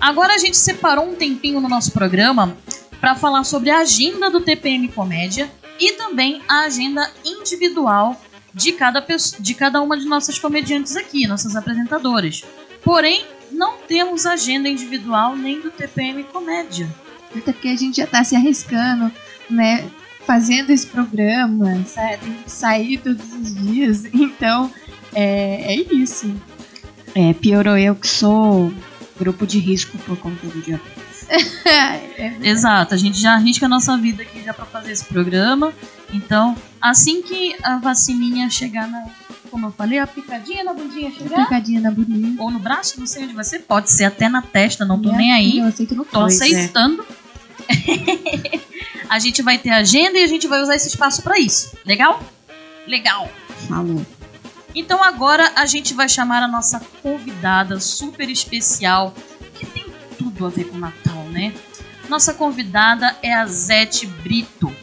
[0.00, 2.56] Agora a gente separou um tempinho no nosso programa
[2.98, 8.18] para falar sobre a agenda do TPM Comédia e também a agenda individual
[8.54, 9.04] de cada,
[9.38, 12.44] de cada uma de nossas comediantes aqui, nossas apresentadoras.
[12.82, 16.88] Porém, não temos agenda individual nem do TPM Comédia.
[17.34, 19.10] Até porque a gente já tá se arriscando,
[19.48, 19.88] né?
[20.26, 22.18] Fazendo esse programa, sabe?
[22.18, 24.04] Tem que sair todos os dias.
[24.12, 24.70] Então,
[25.14, 26.34] é, é isso.
[27.14, 28.72] É, piorou eu que sou
[29.18, 31.26] grupo de risco por conta do diabetes.
[32.42, 35.72] Exato, a gente já arrisca a nossa vida aqui já pra fazer esse programa.
[36.12, 39.06] Então, assim que a vacininha chegar na.
[39.50, 41.44] Como eu falei, a picadinha na bundinha chegar.
[41.44, 42.34] Picadinha na bolinha.
[42.38, 43.60] Ou no braço, não sei onde vai ser.
[43.60, 45.58] Pode ser até na testa, não tô nem aí.
[45.58, 46.44] Eu aceito no Tô Pois é.
[46.46, 47.04] aceitando.
[49.08, 51.76] a gente vai ter agenda e a gente vai usar esse espaço pra isso.
[51.84, 52.22] Legal?
[52.86, 53.28] Legal.
[53.68, 54.04] Falou.
[54.74, 59.14] Então agora a gente vai chamar a nossa convidada super especial,
[59.54, 59.84] que tem
[60.16, 61.52] tudo a ver com Natal, né?
[62.08, 64.74] Nossa convidada é a Zete Brito.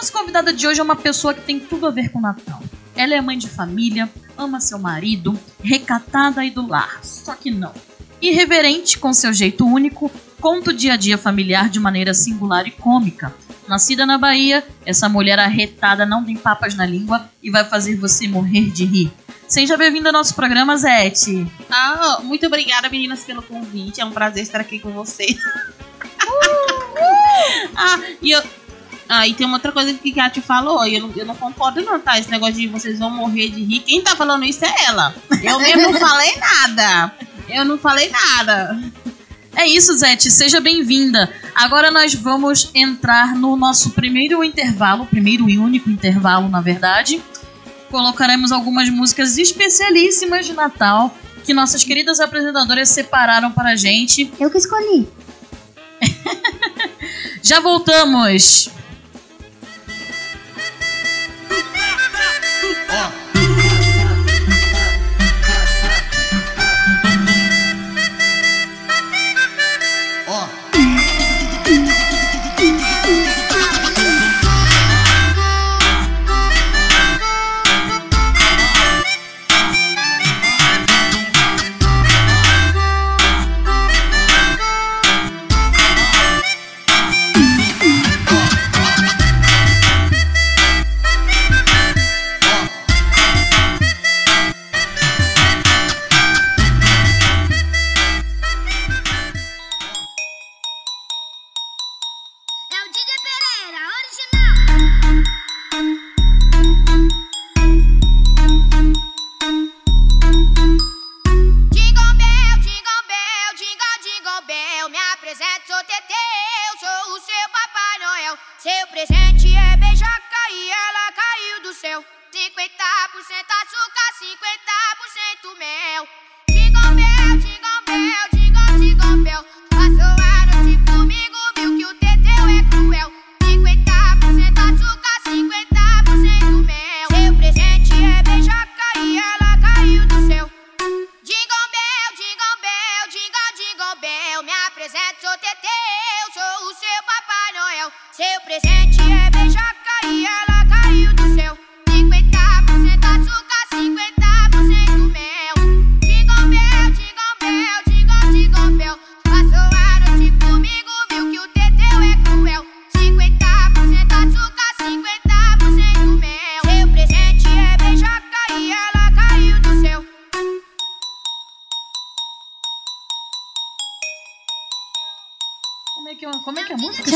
[0.00, 2.62] Nossa convidada de hoje é uma pessoa que tem tudo a ver com Natal.
[2.96, 7.74] Ela é mãe de família, ama seu marido, recatada e do lar, só que não.
[8.18, 10.10] Irreverente com seu jeito único,
[10.40, 13.34] conta o dia a dia familiar de maneira singular e cômica.
[13.68, 18.26] Nascida na Bahia, essa mulher arretada não tem papas na língua e vai fazer você
[18.26, 19.12] morrer de rir.
[19.46, 21.46] Seja bem-vinda ao nosso programa, Zete.
[21.70, 24.00] Ah, muito obrigada, meninas, pelo convite.
[24.00, 25.36] É um prazer estar aqui com vocês.
[27.76, 28.42] ah, e eu.
[29.12, 31.82] Ah, e tem uma outra coisa que a Kátia falou, eu não, eu não concordo
[31.82, 32.16] não, tá?
[32.16, 33.80] Esse negócio de vocês vão morrer de rir.
[33.80, 35.12] Quem tá falando isso é ela.
[35.42, 37.12] Eu mesmo não falei nada.
[37.48, 38.80] Eu não falei nada.
[39.56, 41.28] É isso, Zete, seja bem-vinda.
[41.56, 47.20] Agora nós vamos entrar no nosso primeiro intervalo, primeiro e único intervalo, na verdade.
[47.90, 51.12] Colocaremos algumas músicas especialíssimas de Natal
[51.44, 54.32] que nossas queridas apresentadoras separaram para a gente.
[54.38, 55.08] Eu que escolhi.
[57.42, 58.70] Já voltamos!
[62.92, 63.19] É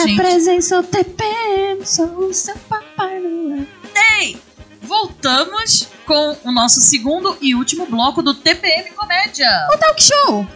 [0.06, 0.62] gente?
[0.62, 3.66] sou TPM, sou o seu Papai Noel.
[4.20, 4.36] Ei!
[4.82, 9.48] Voltamos com o nosso segundo e último bloco do TPM Comédia.
[9.74, 10.46] O Talk Show.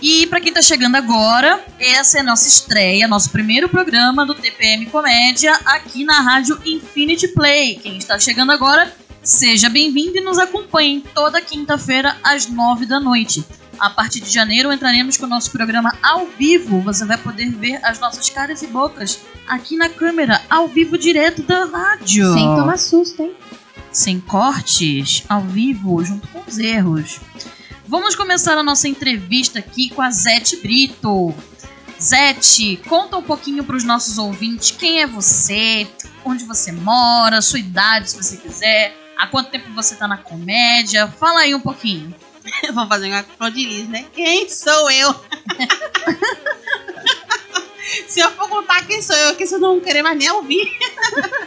[0.00, 4.34] E pra quem tá chegando agora, essa é a nossa estreia, nosso primeiro programa do
[4.34, 7.76] TPM Comédia aqui na rádio Infinity Play.
[7.76, 13.44] Quem está chegando agora, seja bem-vindo e nos acompanhe toda quinta-feira às nove da noite.
[13.78, 16.80] A partir de janeiro entraremos com o nosso programa ao vivo.
[16.82, 21.42] Você vai poder ver as nossas caras e bocas aqui na câmera, ao vivo direto
[21.42, 22.32] da rádio.
[22.32, 23.34] Sem tomar susto, hein?
[23.92, 27.20] sem cortes, ao vivo, junto com os erros.
[27.86, 31.34] Vamos começar a nossa entrevista aqui com a Zete Brito.
[32.00, 35.88] Zete, conta um pouquinho para os nossos ouvintes quem é você,
[36.24, 41.08] onde você mora, sua idade, se você quiser, há quanto tempo você tá na comédia.
[41.08, 42.14] Fala aí um pouquinho.
[42.74, 44.06] Vou fazer uma Clodilis, né?
[44.14, 45.14] Quem sou eu?
[48.06, 50.70] Se eu for contar quem sou eu, que vocês não vão querer mais nem ouvir.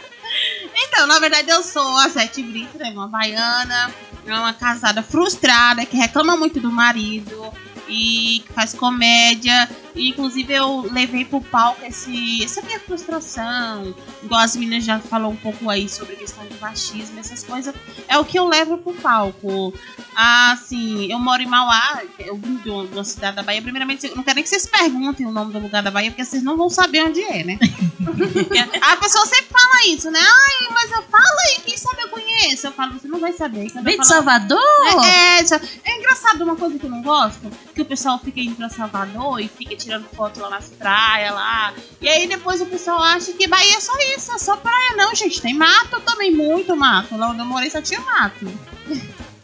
[0.74, 2.90] então, na verdade, eu sou a Sete Brito, né?
[2.90, 3.94] Uma baiana,
[4.26, 7.52] é uma casada frustrada que reclama muito do marido.
[7.88, 9.68] e que faz comédia.
[9.94, 13.94] E, inclusive eu levei pro palco esse, essa minha frustração.
[14.22, 17.74] Igual as meninas já falou um pouco aí sobre a questão do machismo, essas coisas.
[18.08, 19.72] É o que eu levo pro palco.
[20.14, 23.62] Ah, assim, eu moro em Mauá, eu vim de uma, de uma cidade da Bahia.
[23.62, 26.24] Primeiramente, eu não quero nem que vocês perguntem o nome do lugar da Bahia, porque
[26.24, 27.58] vocês não vão saber onde é, né?
[28.82, 30.20] a pessoa sempre fala isso, né?
[30.20, 32.66] Ai, mas eu falo aí, quem sabe eu conheço.
[32.66, 33.70] Eu falo, você não vai saber.
[33.82, 34.58] Vem de Salvador?
[35.04, 38.56] é, é, é engraçado uma coisa que eu não gosto, que o pessoal fica indo
[38.56, 41.74] pra Salvador e fica tirando foto lá nas praias lá.
[42.00, 44.96] E aí depois o pessoal acha que Bahia é só isso, é só praia.
[44.96, 47.16] Não, gente, tem mato também, muito mato.
[47.16, 48.46] Lá onde eu morei só tinha mato.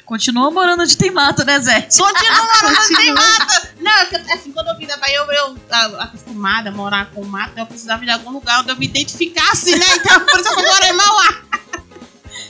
[0.05, 1.83] Continua morando onde tem mato, né, Zé?
[1.83, 3.69] Continua morando onde tem mato.
[3.79, 7.23] Não, é que, assim, quando eu vim da Bahia, eu, eu acostumada a morar com
[7.25, 9.87] mato, eu precisava de algum lugar onde eu me identificasse, né?
[9.97, 11.58] Então por isso que eu moro em Mauá.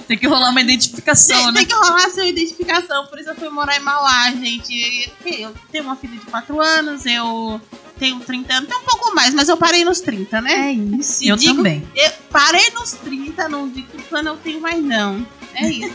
[0.09, 1.53] Tem que rolar uma identificação, Tem, né?
[1.53, 5.13] tem que rolar a sua identificação, por isso eu fui morar em Mauá, gente.
[5.27, 7.61] Eu tenho uma filha de 4 anos, eu
[7.99, 10.71] tenho 30 anos, tem um pouco mais, mas eu parei nos 30, né?
[10.71, 11.23] É isso.
[11.23, 11.87] E Eu digo- também.
[11.95, 15.27] Eu parei nos 30, não digo que quando eu tenho mais não.
[15.55, 15.95] É isso.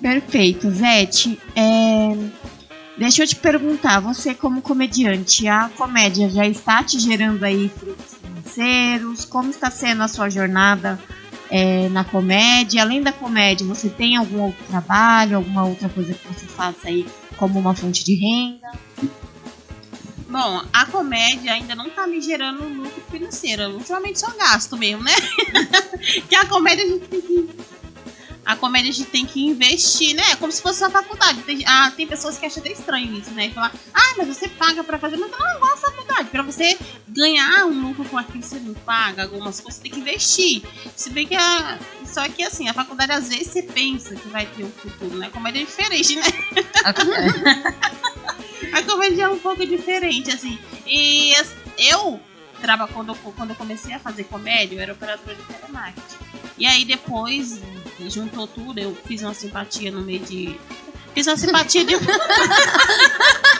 [0.00, 1.40] Perfeito, Zete.
[1.54, 2.16] É,
[2.98, 8.12] Deixa eu te perguntar, você como comediante, a comédia já está te gerando aí frutos
[8.52, 9.24] financeiros?
[9.24, 10.98] Como está sendo a sua jornada
[11.50, 12.82] é, na comédia?
[12.82, 17.06] Além da comédia, você tem algum outro trabalho, alguma outra coisa que você faça aí
[17.36, 18.72] como uma fonte de renda?
[20.28, 23.70] Bom, a comédia ainda não tá me gerando lucro financeiro.
[23.70, 25.12] Ultimamente só gasto mesmo, né?
[26.28, 27.50] que a comédia a gente tem que.
[28.44, 30.34] A comédia a gente tem que investir, né?
[30.36, 31.42] Como se fosse uma faculdade.
[31.42, 33.46] Tem, ah, tem pessoas que acham até estranho isso, né?
[33.46, 35.16] E falar, ah, mas você paga pra fazer.
[35.16, 36.28] Mas não é igual a faculdade.
[36.28, 36.76] Pra você
[37.08, 40.62] ganhar um lucro com aquilo, você não paga algumas coisas, você tem que investir.
[40.96, 41.78] Se bem que a.
[42.04, 45.26] Só que assim, a faculdade às vezes você pensa que vai ter um futuro, né?
[45.28, 46.22] A comédia é diferente, né?
[48.72, 50.58] A comédia é um pouco diferente, assim.
[50.86, 52.20] E as- eu,
[52.92, 56.16] quando, quando eu comecei a fazer comédia, eu era operadora de telemarketing.
[56.58, 57.60] E aí depois
[58.08, 60.58] juntou tudo, eu fiz uma simpatia no meio de.
[61.14, 61.94] Fiz uma simpatia de.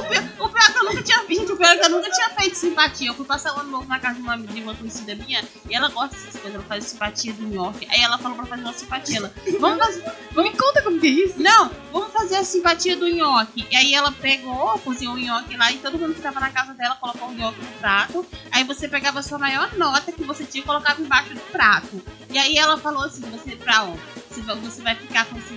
[0.00, 2.30] O pior é que eu nunca tinha gente, o pior é que eu nunca tinha
[2.30, 3.08] feito simpatia.
[3.08, 5.74] Eu fui passar o ano novo na casa de uma, de uma conhecida minha e
[5.74, 7.86] ela gosta dessas coisas, ela faz simpatia do New York.
[7.90, 9.18] Aí ela falou pra fazer uma simpatia.
[9.18, 10.04] Ela, vamos fazer.
[10.34, 11.34] Me conta como que é isso.
[11.42, 13.66] Não, vamos fazer a simpatia do nhoque.
[13.70, 16.74] E aí ela pegou, cozinhou o nhoque lá e todo mundo que tava na casa
[16.74, 18.26] dela colocou o nhoque no prato.
[18.50, 22.02] Aí você pegava a sua maior nota que você tinha e colocava embaixo do prato.
[22.30, 23.94] E aí ela falou assim, você pra ó,
[24.30, 25.54] você vai- ficar com esse.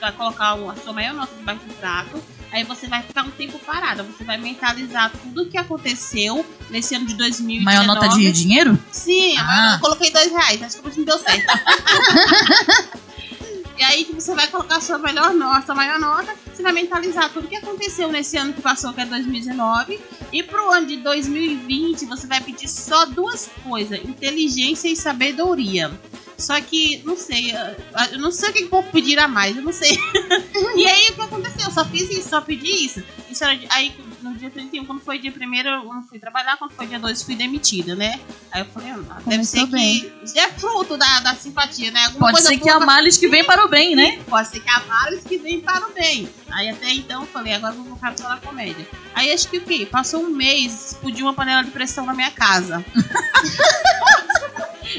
[0.00, 2.22] Vai colocar a sua maior nota debaixo do prato.
[2.52, 4.02] Aí você vai ficar um tempo parada.
[4.02, 7.64] Você vai mentalizar tudo o que aconteceu nesse ano de 2019.
[7.64, 8.78] Maior nota de dinheiro?
[8.90, 9.74] Sim, Ah.
[9.76, 11.46] eu coloquei dois reais, acho que não deu certo.
[13.78, 16.72] e aí que você vai colocar a sua melhor nota, sua maior nota, você vai
[16.72, 19.98] mentalizar tudo que aconteceu nesse ano que passou, que é 2019.
[20.30, 25.90] E pro ano de 2020, você vai pedir só duas coisas: inteligência e sabedoria.
[26.42, 29.62] Só que, não sei, eu- não sei o que o povo pedir a mais, eu
[29.62, 29.96] não sei.
[30.76, 31.66] e aí, o que aconteceu?
[31.66, 33.02] Eu só fiz isso, só pedi isso.
[33.30, 36.72] Isso era aí, no dia 31, quando foi dia 1 eu não fui trabalhar, quando
[36.72, 38.20] foi dia 2 fui demitida, né?
[38.50, 40.12] Aí eu falei, ah, deve ser bem.
[40.32, 42.06] que é fruto da, da simpatia, né?
[42.06, 44.20] Alguma Pode ser que há males que vem para o bem, né?
[44.28, 46.28] Pode ser que há males que vêm para o bem.
[46.50, 48.86] Aí até então eu falei, agora eu vou focar só na comédia.
[49.14, 49.86] Aí acho que o quê?
[49.90, 52.84] Passou um mês, explodiu uma panela de pressão na minha casa.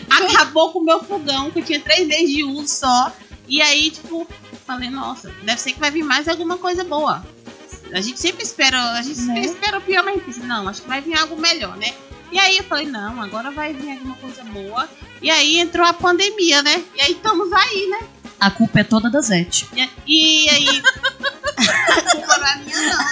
[0.10, 3.12] Acabou com o meu fogão, que eu tinha três meses de uso só.
[3.48, 4.28] E aí, tipo,
[4.66, 7.24] falei, nossa, deve ser que vai vir mais alguma coisa boa.
[7.94, 9.36] A gente sempre espera, a gente Né?
[9.36, 11.94] sempre espera o pior, mas pensa, não, acho que vai vir algo melhor, né?
[12.32, 14.90] E aí eu falei, não, agora vai vir alguma coisa boa.
[15.22, 16.84] E aí entrou a pandemia, né?
[16.96, 18.08] E aí estamos aí, né?
[18.40, 19.68] A culpa é toda da Zete.
[19.76, 20.82] E, e aí.
[21.62, 23.04] a culpa não é minha, não.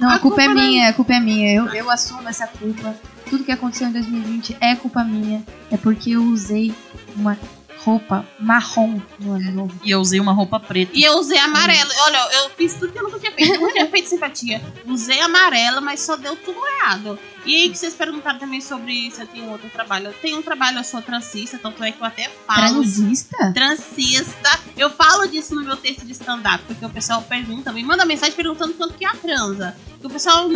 [0.00, 1.54] Não, a, A culpa, é culpa é minha, a culpa é minha.
[1.54, 2.94] Eu, eu assumo essa culpa.
[3.32, 5.42] Tudo que aconteceu em 2020 é culpa minha.
[5.70, 6.70] É porque eu usei
[7.16, 7.38] uma
[7.84, 9.80] roupa marrom no ano novo.
[9.82, 10.92] E eu usei uma roupa preta.
[10.94, 11.90] E eu usei amarelo.
[12.04, 13.54] Olha, eu fiz tudo que eu nunca tinha feito.
[13.54, 14.62] Eu nunca tinha feito simpatia.
[14.86, 17.18] Usei amarela, mas só deu tudo errado.
[17.44, 20.06] E aí que vocês perguntaram também sobre se eu tenho outro trabalho.
[20.06, 22.80] Eu tenho um trabalho, eu sou transista, tanto é que eu até falo.
[22.80, 23.52] Transista?
[23.52, 24.60] Transista.
[24.76, 28.34] Eu falo disso no meu texto de stand-up, porque o pessoal pergunta, me manda mensagem
[28.34, 29.76] perguntando quanto que é a transa.
[30.00, 30.48] Que o pessoal.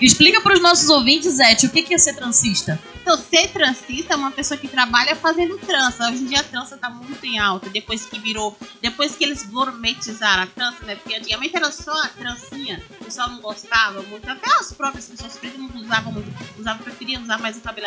[0.00, 2.78] Explica pros nossos ouvintes, Zete, o que que é ser transista?
[3.00, 6.08] Então, ser transista é uma pessoa que trabalha fazendo trança.
[6.08, 7.70] Hoje em dia a trança tá muito em alta.
[7.70, 8.56] Depois que virou.
[8.82, 10.96] Depois que eles gourmetizaram a trança, né?
[10.96, 12.82] Porque antigamente era só a trancinha.
[13.00, 14.28] O pessoal não gostava muito.
[14.28, 16.28] Até as próprias pessoas pretas não usavam muito.
[16.58, 17.86] Usavam, preferiam usar mais o cabelo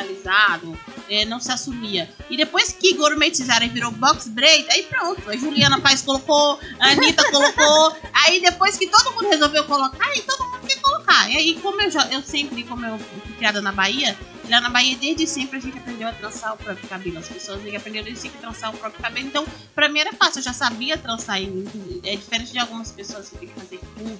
[1.10, 2.10] é, não se assumia.
[2.30, 5.30] E depois que gourmetizaram e virou box braid, aí pronto.
[5.30, 7.98] A Juliana Paz colocou, a Anitta colocou.
[8.14, 11.30] Aí depois que todo mundo resolveu colocar, aí todo mundo quer colocar.
[11.30, 12.08] E aí, como eu já.
[12.12, 14.18] Eu sempre, como eu fui criada na Bahia,
[14.50, 17.20] Lá na Bahia, desde sempre, a gente aprendeu a trançar o próprio cabelo.
[17.20, 19.28] As pessoas aprenderam desde sempre a trançar o próprio cabelo.
[19.28, 21.38] Então, pra mim era fácil, eu já sabia trançar.
[21.40, 24.18] É diferente de algumas pessoas que têm que fazer curso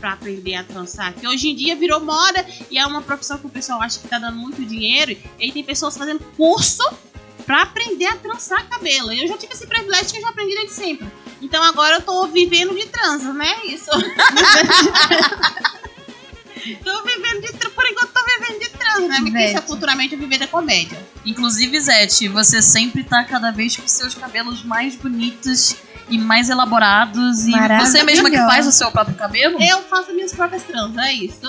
[0.00, 1.12] pra aprender a trançar.
[1.12, 4.08] Que hoje em dia virou moda e é uma profissão que o pessoal acha que
[4.08, 5.12] tá dando muito dinheiro.
[5.12, 6.82] E aí tem pessoas fazendo curso
[7.44, 9.12] pra aprender a trançar cabelo.
[9.12, 11.06] Eu já tive esse privilégio que eu já aprendi desde sempre.
[11.42, 13.54] Então agora eu tô vivendo de trança, né?
[13.64, 13.90] Isso.
[16.84, 17.74] tô vivendo de trança.
[17.74, 19.16] Por enquanto tô vivendo de trança, né?
[19.20, 20.98] Porque isso é futuramente eu viver da comédia.
[21.24, 25.76] Inclusive, Zete, você sempre tá cada vez com seus cabelos mais bonitos
[26.08, 27.46] e mais elaborados.
[27.46, 29.60] E você mesma que faz o seu próprio cabelo?
[29.62, 31.40] Eu faço minhas próprias tranças, é isso.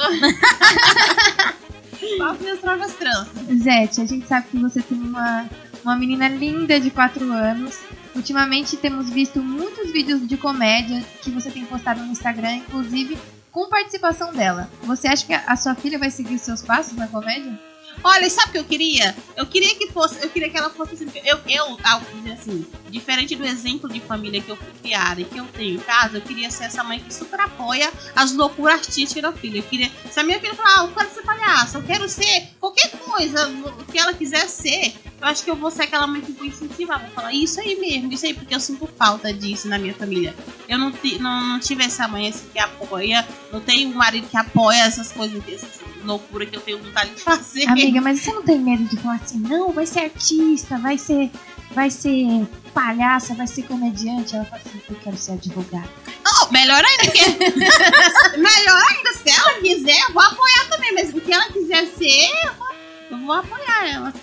[2.17, 3.27] faço minhas próprias tranças.
[3.63, 5.49] Zete, a gente sabe que você tem uma,
[5.83, 7.77] uma menina linda de 4 anos.
[8.15, 13.17] Ultimamente temos visto muitos vídeos de comédia que você tem postado no Instagram, inclusive
[13.51, 14.69] com participação dela.
[14.83, 17.57] Você acha que a sua filha vai seguir os seus passos na comédia?
[18.03, 19.15] Olha, sabe o que eu queria?
[19.35, 21.77] Eu queria que fosse, eu queria que ela fosse assim, eu, eu,
[22.15, 25.75] dizer assim, diferente do exemplo de família que eu fui criada e que eu tenho
[25.75, 29.59] em casa, eu queria ser essa mãe que super apoia as loucuras artísticas da filha.
[29.59, 32.49] Eu queria, se a minha filha falar, ah, eu quero ser palhaça, eu quero ser
[32.59, 33.51] qualquer coisa
[33.91, 36.99] que ela quiser ser, eu acho que eu vou ser aquela mãe que vou incentivar,
[37.01, 40.33] vou falar isso aí mesmo, isso aí, porque eu sinto falta disso na minha família.
[40.67, 44.37] Eu não, não, não tive essa mãe assim, que apoia, não tenho um marido que
[44.37, 47.67] apoia essas coisas, essas loucuras que eu tenho vontade de fazer.
[47.69, 51.31] Amiga, mas você não tem medo de falar assim, não, vai ser artista, vai ser,
[51.71, 54.35] vai ser palhaça, vai ser comediante?
[54.35, 55.89] Ela fala assim, eu quero ser advogada.
[56.23, 57.19] Não, melhor ainda, que...
[58.37, 62.29] melhor ainda, se ela quiser, eu vou apoiar também, mas o que ela quiser ser,
[62.45, 62.67] eu vou,
[63.11, 64.13] eu vou apoiar ela.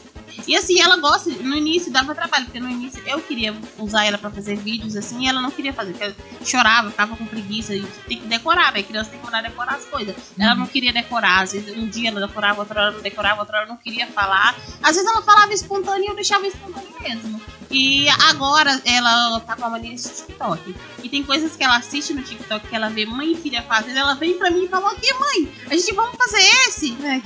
[0.47, 4.17] E assim, ela gosta, no início dava trabalho, porque no início eu queria usar ela
[4.17, 7.75] pra fazer vídeos assim, e ela não queria fazer, porque ela chorava, ficava com preguiça,
[7.75, 8.83] e tem que decorar, né?
[8.83, 10.15] Criança tem que mandar decorar as coisas.
[10.39, 13.59] Ela não queria decorar, às vezes um dia ela decorava, outra hora não decorava, outra
[13.59, 14.55] hora não queria falar.
[14.83, 17.41] Às vezes ela falava espontâneo e eu deixava espontâneo mesmo.
[17.77, 20.75] E agora ela tá com a mania de TikTok.
[21.03, 23.99] E tem coisas que ela assiste no TikTok que ela vê mãe e filha fazendo.
[23.99, 26.97] Ela vem pra mim e fala: Ok, mãe, a gente vamos fazer esse.
[27.05, 27.21] É.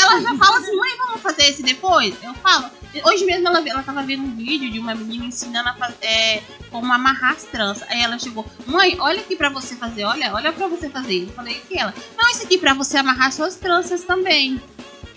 [0.00, 2.14] Ela já fala assim: Mãe, vamos fazer esse depois?
[2.22, 2.70] Eu falo.
[3.04, 6.42] Hoje mesmo ela, ela tava vendo um vídeo de uma menina ensinando a fazer, é,
[6.72, 7.86] como amarrar as tranças.
[7.88, 10.04] Aí ela chegou: Mãe, olha aqui pra você fazer.
[10.04, 11.24] Olha, olha pra você fazer.
[11.24, 11.94] Eu falei: O que ela?
[12.18, 14.60] Não, isso aqui pra você amarrar suas tranças também.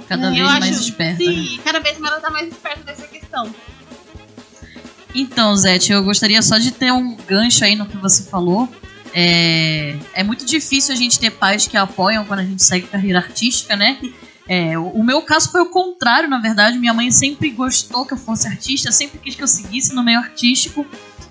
[0.07, 1.23] Cada Eu vez mais acho- esperta.
[1.23, 1.31] né?
[1.31, 3.53] Sim, cada vez mais ela tá mais esperta dessa questão.
[5.13, 8.67] Então, Zete, eu gostaria só de ter um gancho aí no que você falou.
[9.13, 13.19] É, é muito difícil a gente ter pais que apoiam quando a gente segue carreira
[13.19, 13.99] artística, né?
[14.47, 16.77] É, o, meu caso foi o contrário, na verdade.
[16.77, 20.19] Minha mãe sempre gostou que eu fosse artista, sempre quis que eu seguisse no meio
[20.19, 20.85] artístico.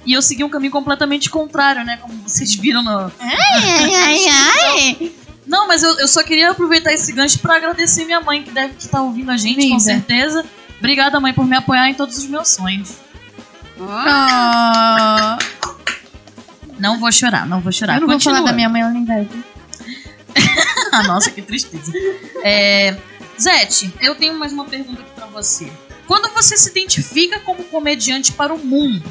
[0.07, 1.99] E eu segui um caminho completamente contrário, né?
[1.99, 3.13] Como vocês viram no.
[3.21, 5.13] Ai, ai, ai.
[5.47, 8.75] Não, mas eu, eu só queria aproveitar esse gancho pra agradecer minha mãe, que deve
[8.79, 10.45] estar ouvindo a gente, com certeza.
[10.79, 12.97] Obrigada, mãe, por me apoiar em todos os meus sonhos.
[13.81, 15.39] Ah,
[16.79, 17.97] Não vou chorar, não vou chorar.
[17.97, 18.51] eu não vou falar Continua.
[18.51, 19.29] da minha mãe, ela nem vai.
[20.95, 21.91] Ah, nossa, que tristeza.
[22.45, 22.95] É,
[23.41, 25.73] Zete, eu tenho mais uma pergunta aqui pra você.
[26.07, 29.03] Quando você se identifica como comediante para o mundo,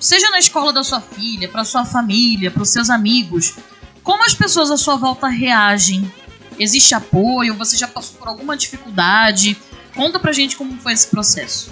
[0.00, 3.54] seja na escola da sua filha, para sua família, para os seus amigos,
[4.02, 6.12] como as pessoas à sua volta reagem?
[6.58, 7.54] Existe apoio?
[7.54, 9.56] Você já passou por alguma dificuldade?
[9.94, 11.70] Conta pra gente como foi esse processo.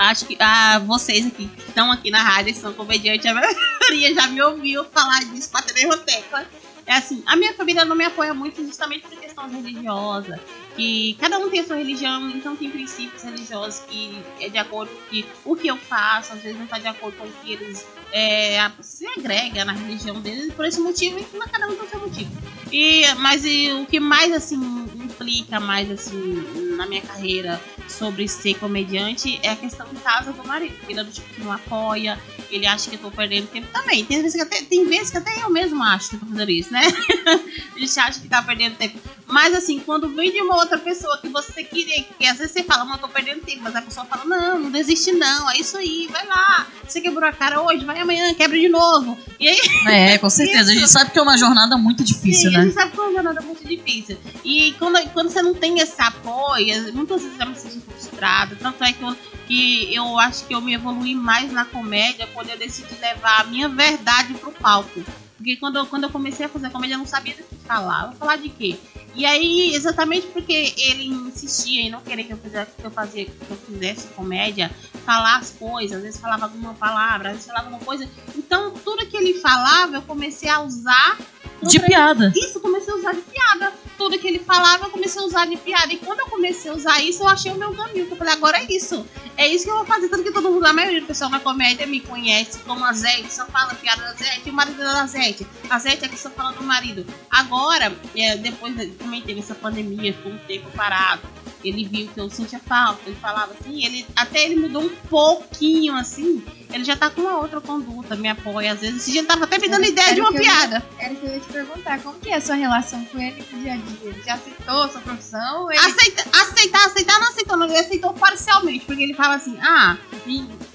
[0.00, 4.14] Acho que ah, vocês aqui que estão aqui na rádio, que são comediantes, a maioria
[4.16, 6.46] já me ouviu falar disso, mesma tecla.
[6.86, 10.40] É assim, a minha família não me apoia muito justamente por questão religiosa.
[10.74, 14.90] Que cada um tem a sua religião, então tem princípios religiosos que é de acordo
[14.90, 17.52] com que o que eu faço, às vezes não está de acordo com o que
[17.52, 21.90] eles é, se agrega na religião deles, por esse motivo, e cada um tem o
[21.90, 22.30] seu motivo.
[22.72, 24.56] E, mas e, o que mais assim
[24.94, 30.46] implica mais assim na minha carreira sobre ser comediante é a questão em casa do
[30.46, 30.74] marido.
[30.88, 32.18] Ele é do tipo que não apoia,
[32.50, 34.04] ele acha que eu tô perdendo tempo também.
[34.04, 36.50] Tem vezes que até, tem vezes que até eu mesmo acho que eu tô fazendo
[36.50, 36.80] isso, né?
[37.76, 38.98] a gente acha que tá perdendo tempo.
[39.26, 42.64] Mas assim, quando vem de uma outra pessoa que você queria, que às vezes você
[42.64, 45.76] fala, eu tô perdendo tempo, mas a pessoa fala, não, não desiste não, é isso
[45.76, 46.66] aí, vai lá.
[46.86, 49.16] Você quebrou a cara hoje, vai amanhã, quebra de novo.
[49.38, 50.72] E aí, É, com certeza.
[50.72, 52.64] A gente sabe que é uma jornada muito difícil, Sim, a né?
[52.64, 54.18] gente sabe que é uma jornada muito difícil.
[54.44, 58.56] E quando, quando você não tem esse apoio, muitas vezes eu me sinto frustrada.
[58.56, 59.16] Tanto é que eu,
[59.46, 63.44] que eu acho que eu me evolui mais na comédia quando eu decidi levar a
[63.44, 65.02] minha verdade pro palco.
[65.36, 68.08] Porque quando eu, quando eu comecei a fazer comédia, eu não sabia do que falar.
[68.08, 68.76] Vou falar de quê?
[69.14, 73.24] E aí, exatamente porque ele insistia em não querer que eu fizesse, que eu, fazia,
[73.24, 74.70] que eu fizesse comédia,
[75.00, 78.08] falar as coisas, às vezes falava alguma palavra, às vezes falava alguma coisa.
[78.36, 81.18] Então, tudo que ele falava, eu comecei a usar
[81.62, 82.32] De piada.
[82.36, 83.72] isso, comecei a usar de piada.
[83.98, 85.92] Tudo que ele falava, eu comecei a usar de piada.
[85.92, 88.06] E quando eu comecei a usar isso, eu achei o meu caminho.
[88.10, 89.06] Eu falei, agora é isso.
[89.36, 90.08] É isso que eu vou fazer.
[90.08, 93.30] Tanto que todo mundo, a maioria do pessoal na comédia me conhece como a Zete,
[93.32, 95.46] só fala piada da Zete, e o marido da Zete.
[95.68, 97.04] A Zete é que só fala do marido.
[97.30, 101.22] Agora, é, depois, de- também teve essa pandemia, ficou um tempo parado.
[101.62, 105.94] Ele viu que eu sentia falta, ele falava assim, ele até ele mudou um pouquinho
[105.94, 106.42] assim.
[106.72, 109.02] Ele já tá com uma outra conduta, me apoia às vezes.
[109.02, 110.86] Esse dia tava até me dando Era- ideia era de uma que eu piada.
[110.98, 113.58] Era que eu ia te perguntar, como que é a sua relação com ele no
[113.60, 113.98] dia a dia?
[114.10, 115.70] Ele já aceitou a sua profissão?
[115.70, 115.80] Ele...
[115.80, 117.66] Aceita, aceitar, aceitar, não aceitou, não.
[117.66, 119.96] Ele aceitou parcialmente, porque ele fala assim: ah,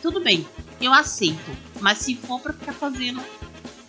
[0.01, 0.45] tudo bem,
[0.81, 3.21] eu aceito, mas se for pra ficar fazendo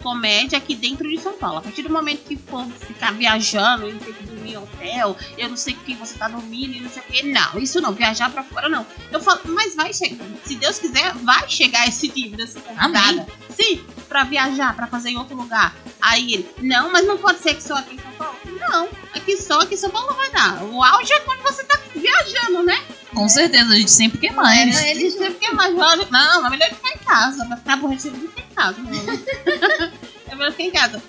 [0.07, 3.95] comédia aqui dentro de São Paulo, a partir do momento que for ficar viajando e
[3.95, 6.89] ter que dormir em hotel, eu não sei o que você tá dormindo e não
[6.89, 8.87] sei o que, não, isso não, viajar pra fora não.
[9.11, 13.27] Eu falo, mas vai chegar, se Deus quiser, vai chegar esse nível dessa convidada.
[13.51, 15.75] Sim, pra viajar, pra fazer em outro lugar.
[16.01, 18.39] Aí ele, não, mas não pode ser que só aqui em São Paulo.
[18.61, 20.63] Não, aqui só aqui em São Paulo não vai dar.
[20.63, 22.81] O auge é quando você tá viajando, né?
[23.15, 24.77] Com certeza, a gente sempre quer mais.
[24.77, 26.07] É, ele sempre quer mais jovem.
[26.11, 27.47] Não, é melhor ficar em casa.
[27.49, 28.83] Vai ficar aborrecido de ficar em casa.
[28.83, 29.93] Né?
[30.29, 31.03] é melhor ficar em casa.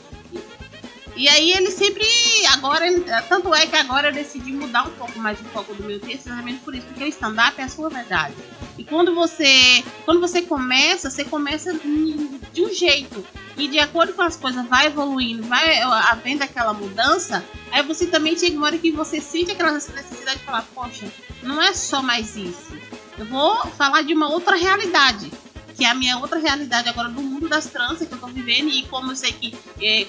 [1.15, 2.05] E aí ele sempre.
[2.53, 5.83] Agora, ele- tanto é que agora eu decidi mudar um pouco mais o foco do
[5.83, 8.35] meu texto, exatamente por isso, porque o stand-up é a sua verdade.
[8.77, 9.83] E quando você.
[10.05, 13.25] Quando você começa, você começa de um jeito.
[13.57, 18.37] E de acordo com as coisas vai evoluindo, vai havendo aquela mudança, aí você também
[18.37, 21.11] chega uma hora que você sente aquela necessidade de falar, poxa,
[21.41, 22.77] não é só mais isso.
[23.17, 25.31] Eu vou falar de uma outra realidade.
[25.77, 28.69] Que é a minha outra realidade agora do mundo das tranças que eu tô vivendo.
[28.69, 29.53] E como eu sei que,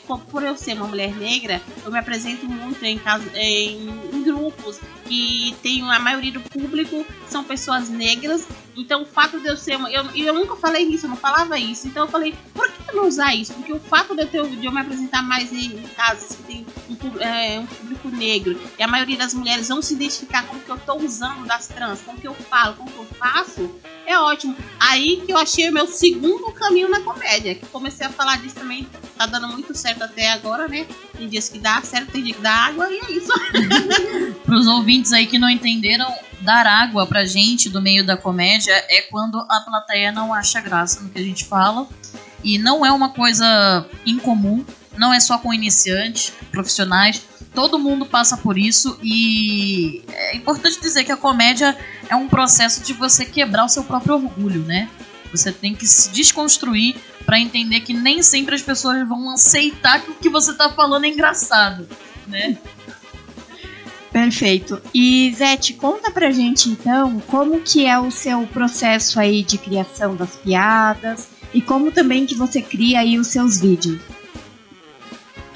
[0.06, 4.22] co- por eu ser uma mulher negra, eu me apresento muito em, casa, em, em
[4.22, 8.46] grupos que tem a maioria do público são pessoas negras.
[8.76, 9.90] Então o fato de eu ser uma.
[9.90, 11.86] Eu, eu nunca falei isso, eu não falava isso.
[11.88, 13.52] Então eu falei, por que não usar isso?
[13.52, 16.66] Porque o fato de eu, ter, de eu me apresentar mais em, casas que tem
[16.88, 20.60] um, é, um público negro e a maioria das mulheres vão se identificar com o
[20.60, 23.06] que eu tô usando das trans, com o que eu falo, com o que eu
[23.18, 23.70] faço,
[24.06, 24.56] é ótimo.
[24.80, 28.54] Aí que eu achei o meu segundo caminho na comédia, que comecei a falar disso
[28.54, 28.86] também,
[29.16, 30.86] tá dando muito certo até agora, né?
[31.16, 33.32] Tem dias que dá certo, tem dia que dá água, e é isso.
[34.44, 38.72] Para os ouvintes aí que não entenderam, dar água pra gente do meio da comédia
[38.88, 41.86] é quando a plateia não acha graça no que a gente fala.
[42.42, 44.64] E não é uma coisa incomum,
[44.98, 47.22] não é só com iniciantes, profissionais.
[47.54, 51.76] Todo mundo passa por isso e é importante dizer que a comédia
[52.08, 54.88] é um processo de você quebrar o seu próprio orgulho, né?
[55.30, 60.10] Você tem que se desconstruir pra entender que nem sempre as pessoas vão aceitar que
[60.10, 61.88] o que você tá falando é engraçado,
[62.26, 62.56] né?
[64.10, 64.80] Perfeito.
[64.94, 70.16] E Zete, conta pra gente então como que é o seu processo aí de criação
[70.16, 74.00] das piadas e como também que você cria aí os seus vídeos.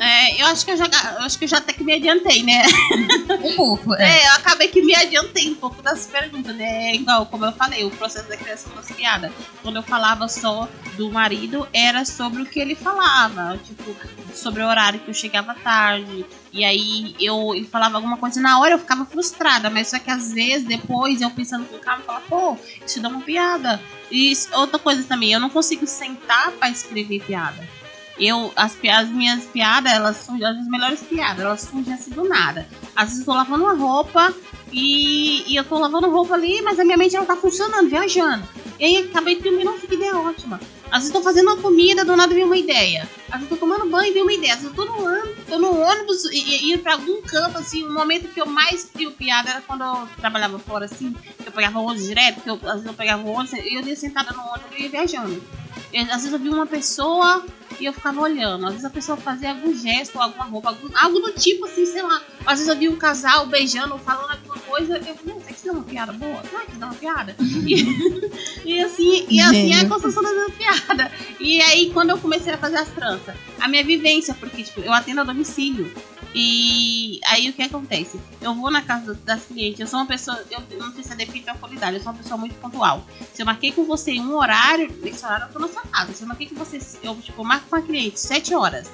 [0.04, 2.42] É, eu acho que eu já eu acho que eu já até que me adiantei,
[2.42, 2.64] né?
[3.40, 4.18] Um pouco, é.
[4.18, 6.96] É, eu acabei que me adiantei um pouco das perguntas, né?
[6.96, 9.30] Igual, como eu falei, o processo da criação das piadas.
[9.62, 13.56] Quando eu falava só do marido, era sobre o que ele falava.
[13.58, 13.94] Tipo,
[14.34, 16.26] sobre o horário que eu chegava tarde.
[16.52, 19.70] E aí eu, ele falava alguma coisa na hora, eu ficava frustrada.
[19.70, 23.08] Mas só que às vezes, depois, eu pensando com calma, eu falava, pô, isso dá
[23.08, 23.80] uma piada.
[24.10, 27.81] E outra coisa também, eu não consigo sentar pra escrever piada.
[28.18, 32.68] Eu, as, as minhas piadas, elas são as melhores piadas, elas surgem assim do nada.
[32.94, 34.34] Às vezes eu tô lavando uma roupa
[34.72, 38.46] e, e eu tô lavando roupa ali, mas a minha mente ela tá funcionando, viajando.
[38.78, 40.60] E aí acabei de que ideia ótima.
[40.90, 43.08] Às vezes eu tô fazendo uma comida, do nada vem uma ideia.
[43.30, 44.54] Às vezes eu tô tomando banho e vem uma ideia.
[44.54, 47.56] Às vezes eu tô no ônibus, tô no ônibus e, e indo pra algum canto,
[47.56, 51.14] assim, o momento que eu mais crio piada era quando eu trabalhava fora, assim,
[51.46, 54.32] eu pegava ônibus direto, que eu, às vezes eu pegava ônibus e eu ia sentada
[54.32, 55.42] no ônibus e ia viajando.
[56.00, 57.44] Às vezes eu vi uma pessoa
[57.80, 58.64] e eu ficava olhando.
[58.66, 62.02] Às vezes a pessoa fazia algum gesto, alguma roupa, algum- algo do tipo assim, sei
[62.02, 62.20] lá.
[62.46, 64.96] Às vezes eu vi um casal beijando, falando alguma coisa.
[64.98, 66.42] Eu falei, será que isso dá uma piada boa?
[66.48, 67.36] Será que isso dá uma piada?
[67.44, 67.82] E,
[68.64, 71.10] e assim, e assim é a construção da piada.
[71.40, 74.92] E aí, quando eu comecei a fazer as tranças, a minha vivência, porque tipo, eu
[74.92, 75.92] atendo a domicílio.
[76.34, 78.18] E aí o que acontece?
[78.40, 81.16] Eu vou na casa das clientes, eu sou uma pessoa, eu não sei se é
[81.16, 83.06] defeito ou qualidade, eu sou uma pessoa muito pontual.
[83.34, 86.12] Se eu marquei com você em um horário, nesse horário eu tô na sua casa.
[86.12, 88.88] Se eu marquei com você, eu tipo, marco com a cliente 7 horas.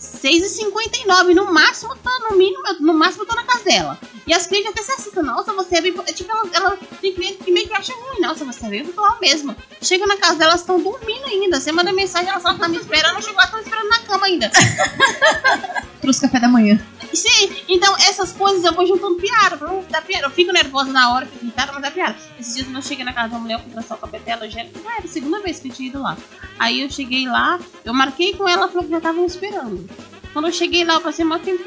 [0.00, 3.98] 6h59, no máximo, tá, no mínimo, no máximo eu tô na casa dela.
[4.26, 5.92] E as clientes até se assustam, nossa, você é bem.
[5.92, 9.18] Tipo, ela, ela tem cliente que meio que acha ruim, nossa, você é bem pontual
[9.20, 9.54] mesmo.
[9.80, 11.60] Chega na casa dela, elas estão dormindo ainda.
[11.60, 14.50] Você manda mensagem, elas estão me esperando, chegou, elas estão esperando na cama ainda.
[16.00, 16.78] Trouxe café da manhã.
[17.12, 20.26] Sim, então essas coisas eu vou juntando piada, pra dar piada.
[20.26, 22.16] Eu fico nervosa na hora, fico irritada, mas dá piada.
[22.38, 24.60] Esses dias eu cheguei na casa da mulher, eu fui traçar o capetela, eu já
[24.60, 26.16] ah, era a segunda vez que eu tinha ido lá.
[26.58, 29.88] Aí eu cheguei lá, eu marquei com ela, falou que já estavam esperando.
[30.36, 31.64] Quando eu cheguei lá, eu passei mó tempo.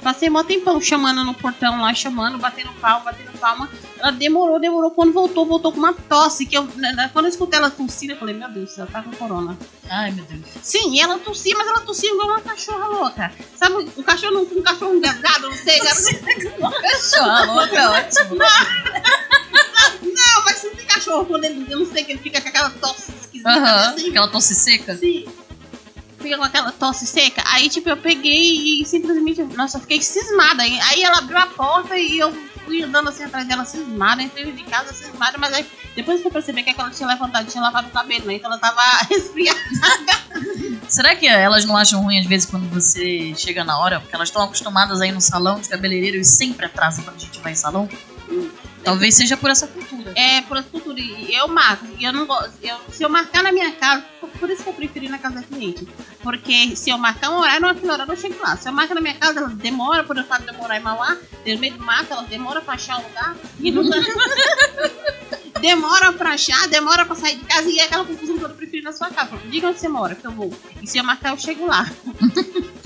[0.00, 3.68] Passei mó tempão chamando no portão lá, chamando, batendo palma, batendo palma.
[3.98, 4.92] Ela demorou, demorou.
[4.92, 6.46] Quando voltou, voltou com uma tosse.
[6.46, 9.10] Que eu, né, quando eu escutei ela tossir, eu falei, meu Deus, ela tá com
[9.10, 9.58] corona.
[9.90, 10.42] Ai, meu Deus.
[10.62, 13.32] Sim, ela tossia, mas ela tossia igual uma cachorra louca.
[13.56, 18.36] Sabe, um cachorro não um cachorro engasgado, não sei, Cachorra louca, é ótimo.
[18.36, 18.46] Não,
[20.46, 23.10] mas não tem cachorro quando ele, eu não sei, que ele fica com aquela tosse
[23.10, 23.50] esquisita.
[23.50, 24.10] Aham, assim.
[24.10, 24.96] aquela tosse seca.
[24.96, 25.26] Sim.
[26.20, 27.42] Fica com aquela tosse seca.
[27.46, 29.42] Aí, tipo, eu peguei e simplesmente.
[29.42, 30.62] Nossa, eu fiquei cismada.
[30.62, 32.32] Aí ela abriu a porta e eu
[32.64, 34.22] fui andando assim atrás dela cismada.
[34.22, 37.62] Entrei de casa cismada, mas aí depois que eu percebi que ela tinha levantado, tinha
[37.62, 38.34] lavado o cabelo, né?
[38.34, 39.58] Então ela tava resfriada.
[40.88, 44.00] Será que elas não acham ruim às vezes quando você chega na hora?
[44.00, 47.40] Porque elas estão acostumadas aí no salão de cabeleireiro e sempre atrasam quando a gente
[47.40, 47.88] vai em salão?
[48.84, 50.12] Talvez seja por essa cultura.
[50.16, 50.98] É, por essa cultura.
[51.00, 51.86] E eu marco.
[51.98, 52.52] E eu não gosto.
[52.62, 54.02] Eu, se eu marcar na minha casa,
[54.38, 55.86] por- isso que eu preferi na casa da cliente.
[56.22, 58.56] Porque se eu marcar um horário, naquele horário eu chego lá.
[58.56, 61.16] Se eu marcar na minha casa, ela demora, por eu fato de demorar em Mauá,
[61.46, 63.36] no meio do mato, ela demora pra achar um lugar.
[63.60, 63.82] E não
[65.60, 68.78] demora pra achar, demora pra sair de casa e é aquela confusão toda eu prefiro
[68.78, 69.36] ir na sua casa.
[69.50, 70.52] Diga onde você mora, que eu vou.
[70.82, 71.86] E se eu marcar, eu chego lá.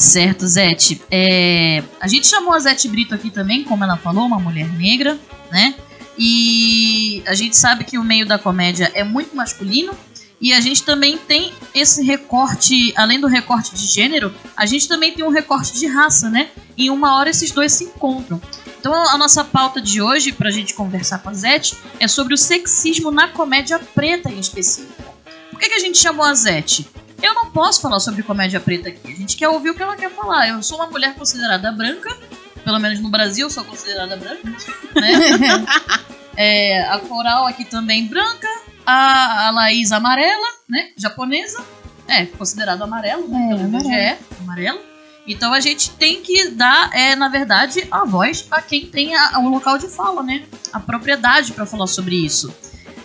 [0.00, 1.02] Certo, Zete.
[1.10, 5.18] É, a gente chamou a Zete Brito aqui também, como ela falou, uma mulher negra,
[5.52, 5.74] né?
[6.16, 9.92] E a gente sabe que o meio da comédia é muito masculino.
[10.40, 15.12] E a gente também tem esse recorte, além do recorte de gênero, a gente também
[15.12, 16.48] tem um recorte de raça, né?
[16.78, 18.40] Em uma hora esses dois se encontram.
[18.80, 22.38] Então a nossa pauta de hoje, pra gente conversar com a Zete, é sobre o
[22.38, 25.14] sexismo na comédia preta em específico.
[25.50, 26.88] Por que, que a gente chamou a Zete?
[27.22, 29.12] Eu não posso falar sobre comédia preta aqui.
[29.12, 30.48] A gente quer ouvir o que ela quer falar.
[30.48, 32.16] Eu sou uma mulher considerada branca,
[32.64, 34.48] pelo menos no Brasil eu sou considerada branca,
[34.94, 35.66] né?
[36.36, 38.48] É, a Coral aqui também branca,
[38.86, 40.90] a, a Laís amarela, né?
[40.96, 41.62] Japonesa,
[42.08, 43.48] é considerado amarelo, né?
[43.50, 43.84] É, Pelo amarelo.
[43.90, 44.80] IBGE, é amarelo.
[45.26, 49.38] Então a gente tem que dar, é, na verdade, a voz a quem tem a-
[49.40, 50.44] o local de fala, né?
[50.72, 52.54] A propriedade para falar sobre isso.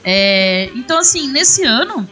[0.03, 2.07] É, então, assim, nesse ano,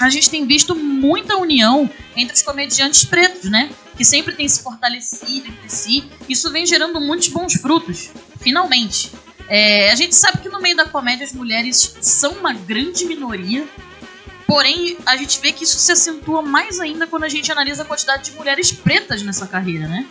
[0.00, 3.70] a gente tem visto muita união entre os comediantes pretos, né?
[3.96, 6.04] Que sempre tem se fortalecido entre si.
[6.28, 8.10] Isso vem gerando muitos bons frutos,
[8.40, 9.10] finalmente.
[9.48, 13.66] É, a gente sabe que no meio da comédia as mulheres são uma grande minoria.
[14.46, 17.86] Porém, a gente vê que isso se acentua mais ainda quando a gente analisa a
[17.86, 20.06] quantidade de mulheres pretas nessa carreira, né?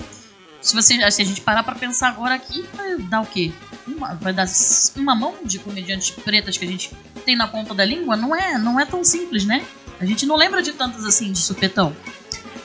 [0.64, 3.52] Se, você, se a gente parar pra pensar agora aqui, vai dar o quê?
[3.86, 4.48] Uma, vai dar
[4.96, 6.90] uma mão de comediantes pretas que a gente
[7.26, 8.16] tem na ponta da língua?
[8.16, 9.66] Não é, não é tão simples, né?
[10.00, 11.94] A gente não lembra de tantas assim de supetão.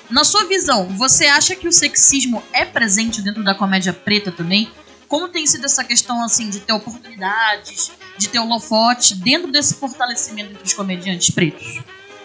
[0.08, 4.70] Na sua visão, você acha que o sexismo é presente dentro da comédia preta também?
[5.08, 10.52] Como tem sido essa questão assim de ter oportunidades, de ter holofote dentro desse fortalecimento
[10.52, 11.82] entre os comediantes pretos?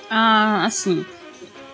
[0.09, 1.03] Ah, assim.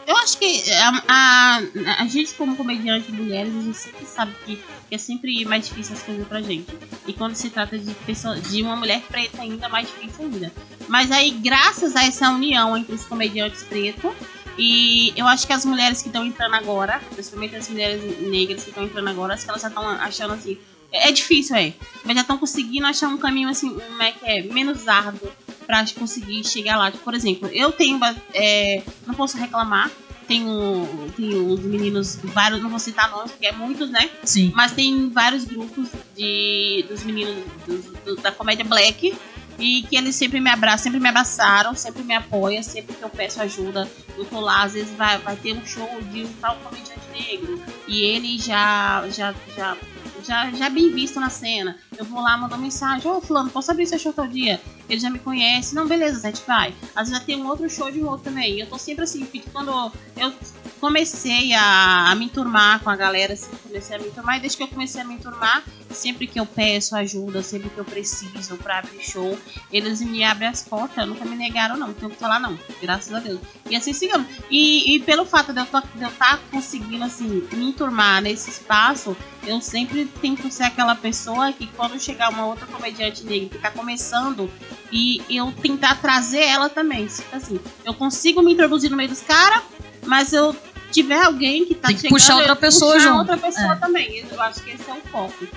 [0.09, 1.61] Eu acho que a, a,
[1.99, 6.01] a gente, como comediante mulheres, a gente sempre sabe que, é sempre mais difícil as
[6.01, 6.65] coisas pra gente.
[7.05, 10.51] E quando se trata de, pessoa, de uma mulher preta, ainda mais difícil ainda.
[10.87, 14.11] Mas aí, graças a essa união entre os comediantes pretos,
[14.57, 18.69] e eu acho que as mulheres que estão entrando agora, principalmente as mulheres negras que
[18.69, 20.57] estão entrando agora, acho que elas já estão achando assim.
[20.91, 21.71] É é difícil, é.
[22.03, 25.31] Mas já estão conseguindo achar um caminho assim, como é que é, menos árduo
[25.69, 26.89] pra conseguir chegar lá.
[26.91, 27.99] Por exemplo, eu tenho.
[28.33, 29.91] é, não posso reclamar.
[30.27, 34.09] Tenho, tenho os meninos, vários, não vou citar nomes, porque é muitos, né?
[34.23, 34.51] Sim.
[34.55, 37.35] Mas tem vários grupos de, dos meninos
[37.67, 39.15] dos- do- da comédia black
[39.57, 43.09] e que eles sempre me abraçam, sempre me abraçaram, sempre me apoiam, sempre que eu
[43.09, 46.55] peço ajuda, eu tô lá, às vezes vai, vai ter um show de um tal
[46.57, 49.75] comediante negro e ele já já já
[50.23, 51.77] já, já é bem visto na cena.
[51.97, 54.59] Eu vou lá, mando uma mensagem, ô fulano, posso abrir seu show tal dia?
[54.89, 56.73] Ele já me conhece, não, beleza, a gente vai.
[56.95, 58.59] Às vezes tem um outro show de um outro também.
[58.59, 60.33] Eu tô sempre assim, quando eu
[60.79, 64.57] comecei a, a me enturmar com a galera, assim, comecei a me enturmar, e desde
[64.57, 68.57] que eu comecei a me enturmar, sempre que eu peço ajuda, sempre que eu preciso
[68.57, 69.37] pra abrir show,
[69.71, 73.19] eles me abrem as portas, nunca me negaram, não, tenho que falar não, graças a
[73.19, 73.39] Deus.
[73.69, 74.27] E assim sigamos.
[74.49, 75.81] E, e pelo fato de eu estar
[76.17, 79.15] tá conseguindo, assim, me enturmar nesse espaço,
[79.45, 83.71] eu sempre tento ser aquela pessoa que quando chegar uma outra comediante negra que tá
[83.71, 84.49] começando,
[84.91, 87.07] e eu tentar trazer ela também.
[87.31, 89.61] Assim, eu consigo me introduzir no meio dos caras,
[90.05, 90.55] mas eu
[90.91, 93.19] tiver alguém que tá Tem que chegando, puxar outra pessoa puxar junto.
[93.19, 93.75] outra pessoa É.
[93.75, 94.25] também.
[94.31, 95.47] Eu acho que esse é o foco.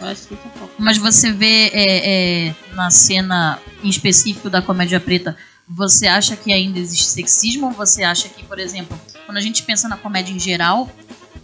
[0.00, 0.72] Eu acho que esse é o foco.
[0.78, 5.36] Mas você vê é, é, na cena em específico da comédia preta,
[5.68, 7.66] você acha que ainda existe sexismo?
[7.66, 10.90] Ou você acha que, por exemplo, quando a gente pensa na comédia em geral,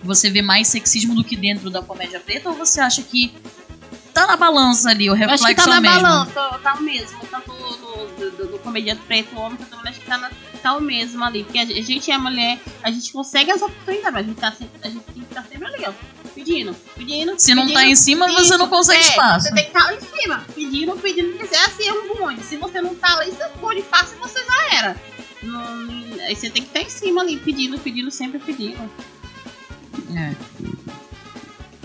[0.03, 2.49] você vê mais sexismo do que dentro da comédia preta?
[2.51, 3.33] Ou você acha que
[4.13, 6.03] tá na balança ali, o Eu acho reflexo que tá é na mesmo?
[6.03, 7.19] balança, tá o mesmo.
[7.31, 10.31] Tanto no, do, do- do comediante preto, o homem, tanto mulher, acho que tá, na-
[10.59, 11.45] tá o mesmo ali.
[11.45, 14.81] Porque a gente- é mulher, a gente consegue as oportunidades, mas a gente, tá sempre,
[14.83, 15.93] a gente tem que estar sempre ali, ó.
[16.35, 17.35] Pedindo, pedindo.
[17.39, 17.77] Se não pedindo.
[17.79, 19.47] tá em cima, você não consegue É, espaço.
[19.49, 22.39] Você tem que estar lá em cima, pedindo, pedindo, porque é assim, é um.
[22.43, 24.97] Se você não tá isso é um bonde fácil, você já era.
[25.43, 25.89] Não-
[26.27, 28.79] aí você tem que estar em cima ali, pedindo, pedindo, sempre pedindo.
[30.17, 30.35] É.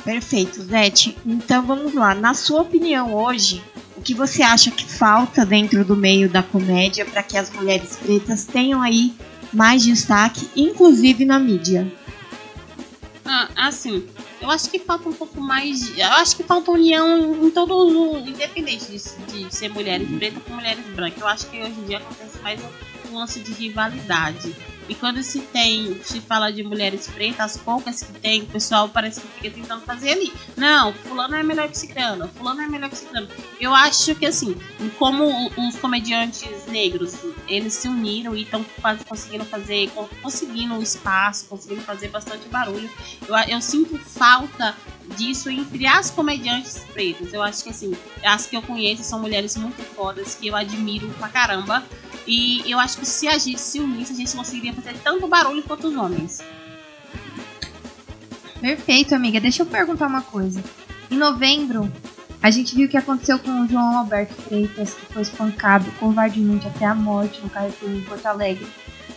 [0.04, 1.18] Perfeito, Zete.
[1.26, 2.14] Então vamos lá.
[2.14, 3.64] Na sua opinião hoje,
[4.04, 8.46] que você acha que falta dentro do meio da comédia para que as mulheres pretas
[8.46, 9.14] tenham aí
[9.52, 11.92] mais destaque, inclusive na mídia?
[13.26, 14.06] Ah, assim,
[14.42, 15.98] eu acho que falta um pouco mais.
[15.98, 18.20] Eu acho que falta união em todo.
[18.28, 21.22] Independente de, de ser mulheres pretas com mulheres brancas.
[21.22, 22.60] Eu acho que hoje em dia acontece mais
[23.10, 24.54] um lance de rivalidade.
[24.90, 28.90] E quando se tem, se fala de mulheres pretas, as poucas que tem, o pessoal
[28.90, 30.32] parece que fica tentando fazer ali.
[30.58, 33.28] Não, fulano é melhor que ciclano, fulano é melhor que ciclano.
[33.60, 34.56] Eu acho que assim,
[35.00, 37.16] como os comediantes negros,
[37.48, 38.66] eles se uniram e estão
[39.08, 42.90] conseguindo fazer, con- conseguindo um espaço, conseguindo fazer bastante barulho.
[43.28, 44.76] Eu, eu sinto falta
[45.18, 47.34] disso entre as comediantes pretas.
[47.34, 51.10] Eu acho que assim, as que eu conheço são mulheres muito fodas, que eu admiro
[51.20, 51.84] pra caramba.
[52.26, 55.64] E eu acho que se a gente se unisse, a gente conseguiria fazer tanto barulho
[55.64, 56.40] quanto os homens.
[58.62, 59.42] Perfeito, amiga.
[59.42, 60.64] Deixa eu perguntar uma coisa.
[61.12, 61.92] Em novembro,
[62.42, 66.68] a gente viu o que aconteceu com o João Alberto Freitas, que foi espancado covardemente
[66.68, 68.68] até a morte no Carrefour em Porto Alegre.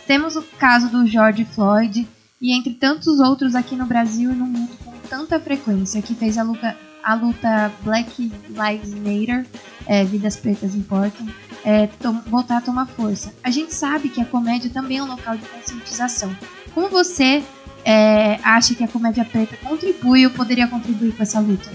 [0.05, 2.07] Temos o caso do George Floyd
[2.41, 6.37] e entre tantos outros aqui no Brasil e no mundo com tanta frequência que fez
[6.37, 9.45] a luta, a luta Black Lives Matter,
[9.85, 11.27] é, Vidas Pretas Importam,
[11.65, 11.89] é,
[12.27, 13.33] voltar a tomar força.
[13.43, 16.35] A gente sabe que a comédia também é um local de conscientização.
[16.73, 17.43] Como você
[17.83, 21.69] é, acha que a comédia preta contribui ou poderia contribuir com essa luta?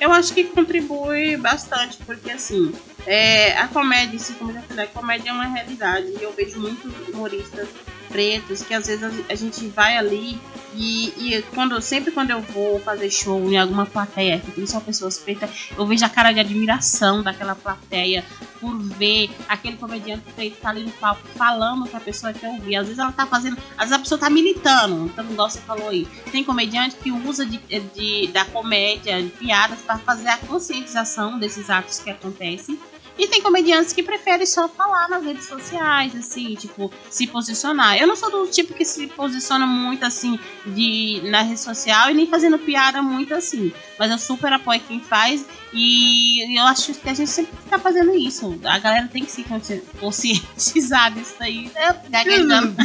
[0.00, 2.72] Eu acho que contribui bastante, porque assim,
[3.06, 6.08] é, a comédia, se comédia, a comédia é uma realidade.
[6.08, 7.68] E eu vejo muitos humoristas
[8.08, 10.40] pretos que às vezes a gente vai ali
[10.74, 14.80] e, e quando, sempre quando eu vou fazer show em alguma plateia que tem só
[14.80, 18.24] pessoas pretas, eu vejo a cara de admiração daquela plateia
[18.60, 22.76] por ver aquele comediante preto tá ali no palco falando que a pessoa quer ouvir.
[22.76, 25.88] Às vezes ela tá fazendo, às vezes a pessoa tá militando, então igual você falou
[25.88, 26.06] aí.
[26.30, 31.68] Tem comediante que usa de, de- da comédia, de piadas, para fazer a conscientização desses
[31.70, 32.78] atos que acontecem.
[33.18, 37.96] E tem comediantes que preferem só falar nas redes sociais, assim, tipo, se posicionar.
[37.96, 42.14] Eu não sou do tipo que se posiciona muito assim de, na rede social e
[42.14, 43.72] nem fazendo piada muito assim.
[43.98, 45.44] Mas eu super apoio quem faz
[45.74, 48.58] e eu acho que a gente sempre tá fazendo isso.
[48.64, 51.70] A galera tem que se consci- conscientizar disso aí.
[51.74, 52.74] É, gaguejando.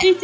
[0.00, 0.14] Que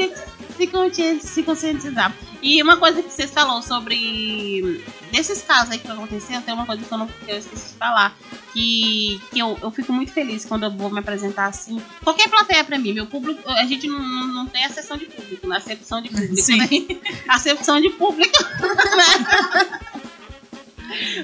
[0.56, 2.12] se consci- se conscientizar.
[2.42, 6.82] E uma coisa que vocês falou sobre desses casos aí que aconteceram, tem uma coisa
[6.84, 8.16] que eu, não, que eu esqueci de falar.
[8.52, 11.80] Que, que eu, eu fico muito feliz quando eu vou me apresentar assim.
[12.02, 15.46] Qualquer plateia pra mim, meu público, a gente não, não, não tem acessão de público,
[15.46, 16.56] na acepção de público, Sim.
[16.58, 16.68] né?
[17.28, 18.32] Acepção de público.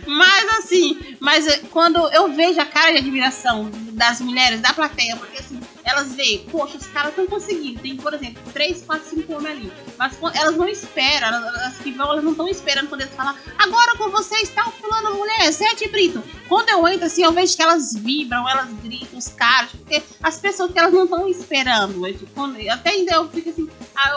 [0.06, 5.16] Mas assim, mas eh, quando eu vejo a cara de admiração das mulheres da plateia,
[5.16, 7.80] porque assim, elas veem, poxa, os caras estão conseguindo.
[7.80, 9.72] Tem, por exemplo, 3, 4, 5 homens ali.
[9.98, 13.96] Mas elas não esperam, elas, elas que vão, elas não estão esperando poder falar, agora
[13.96, 16.22] com você está o fulano mulher, Sete Brito.
[16.48, 20.38] Quando eu entro assim, eu vejo que elas vibram, elas gritam, os caras, porque as
[20.38, 22.06] pessoas que elas não estão esperando.
[22.06, 24.11] eu, tipo, quando- até ainda eu fico assim, ah,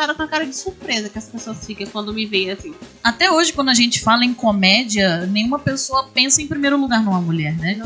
[0.00, 2.74] espantada com a cara de surpresa que as pessoas ficam quando me veem assim.
[3.04, 7.20] Até hoje, quando a gente fala em comédia, nenhuma pessoa pensa em primeiro lugar numa
[7.20, 7.80] mulher, né?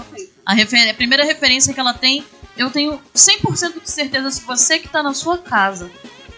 [0.46, 2.24] A, refer- a primeira referência que ela tem,
[2.56, 5.90] eu tenho 100% de certeza, se você que tá na sua casa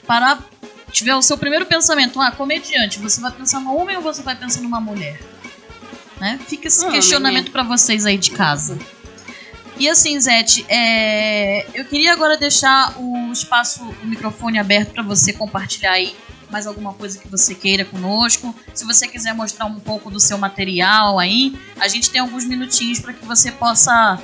[0.06, 0.42] parar,
[0.90, 4.34] tiver o seu primeiro pensamento, ah, comediante, você vai pensar num homem ou você vai
[4.36, 5.20] pensar numa mulher?
[6.20, 6.40] Né?
[6.46, 8.78] Fica esse Homem, questionamento pra vocês aí de casa.
[9.78, 15.32] E assim, Zete, é, eu queria agora deixar o espaço, o microfone aberto para você
[15.32, 16.16] compartilhar aí
[16.50, 18.54] mais alguma coisa que você queira conosco.
[18.72, 23.00] Se você quiser mostrar um pouco do seu material aí, a gente tem alguns minutinhos
[23.00, 24.18] para que você possa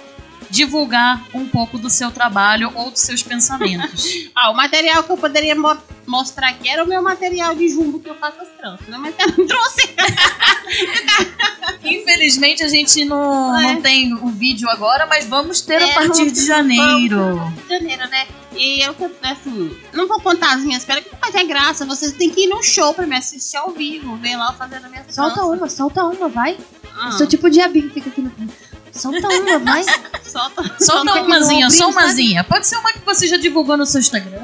[0.53, 4.05] divulgar um pouco do seu trabalho ou dos seus pensamentos.
[4.35, 5.77] Ah, o material que eu poderia mo-
[6.07, 8.97] mostrar aqui era o meu material de jumbo que eu faço as tranças, né?
[8.99, 9.95] Mas eu não trouxe.
[11.85, 13.75] Infelizmente a gente não, É.
[13.75, 17.53] não tem o vídeo agora, mas vamos ter É, a partir vamos- de janeiro.
[17.63, 18.27] De Janeiro, né?
[18.55, 21.85] E eu, assim, não vou contar as minhas pedras, que não vai ter graça.
[21.87, 24.87] Vocês têm que ir no show pra me assistir ao vivo, ver lá eu fazendo
[24.87, 26.57] a minha Solta uma, solta uma, vai.
[26.97, 28.53] Ah, Sou tipo o diabinho que fica aqui no fundo.
[28.93, 29.83] Solta uma, vai.
[29.83, 30.63] solta.
[30.63, 32.45] Solta Solta umazinha, só umazinha.
[32.45, 34.39] Pode ser uma que você já divulgou no seu Instagram.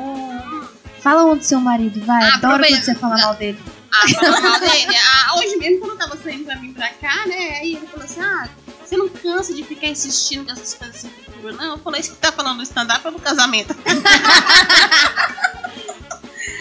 [1.01, 2.23] Fala um do seu marido, vai.
[2.25, 3.59] Ah, Adoro quando você fala mal dele.
[3.93, 4.97] Ah, falando mal dele.
[5.07, 7.59] Ah, hoje mesmo, quando eu tava saindo pra mim pra cá, né?
[7.61, 8.49] Aí ele falou assim: ah,
[8.85, 11.73] você não cansa de ficar insistindo com essas coisas assim futuro, não?
[11.73, 13.75] Eu falei, isso que tá falando do stand-up ou do casamento?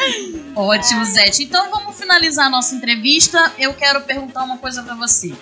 [0.56, 1.44] Ótimo, Zete.
[1.44, 3.52] Então vamos finalizar a nossa entrevista.
[3.58, 5.34] Eu quero perguntar uma coisa pra você.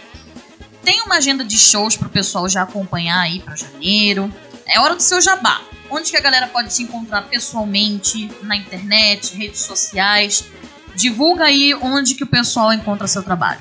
[0.85, 4.31] Tem uma agenda de shows pro pessoal já acompanhar aí pra janeiro?
[4.67, 5.59] É hora do seu jabá.
[5.89, 10.45] Onde que a galera pode te encontrar pessoalmente, na internet, redes sociais?
[10.95, 13.59] Divulga aí onde que o pessoal encontra seu trabalho.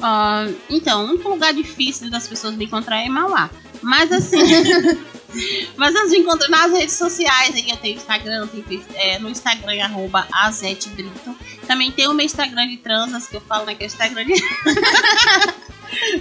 [0.00, 3.48] Ah, então, um lugar difícil das pessoas me encontrar é Mauá.
[3.80, 4.38] Mas assim.
[5.76, 7.54] mas elas me encontram nas redes sociais.
[7.54, 11.36] Aí eu tenho Instagram, tenho, é, no Instagram, é arroba Azete Brito.
[11.68, 13.76] Também tem o meu Instagram de transas, que eu falo, né?
[13.76, 14.34] Que é o Instagram de.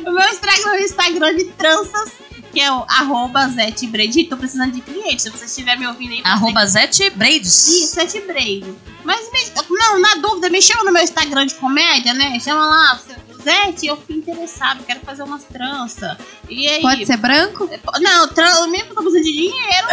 [0.06, 2.12] o meu Instagram, o Instagram de tranças,
[2.52, 3.88] que é o arroba Zete.
[4.26, 5.24] Tô precisando de cliente.
[5.24, 7.68] Se você estiver me ouvindo aí, você Arroba Zete Braids.
[7.68, 8.76] isso, Brave.
[9.04, 9.30] Mas,
[9.70, 12.40] não, na dúvida, me chama no meu Instagram de comédia, né?
[12.40, 13.02] Chama lá,
[13.44, 16.18] Zete, eu fiquei interessado, quero fazer umas tranças.
[16.50, 16.82] E aí?
[16.82, 17.70] Pode ser branco?
[18.00, 18.68] Não, tran...
[18.68, 19.88] mesmo precisando de dinheiro.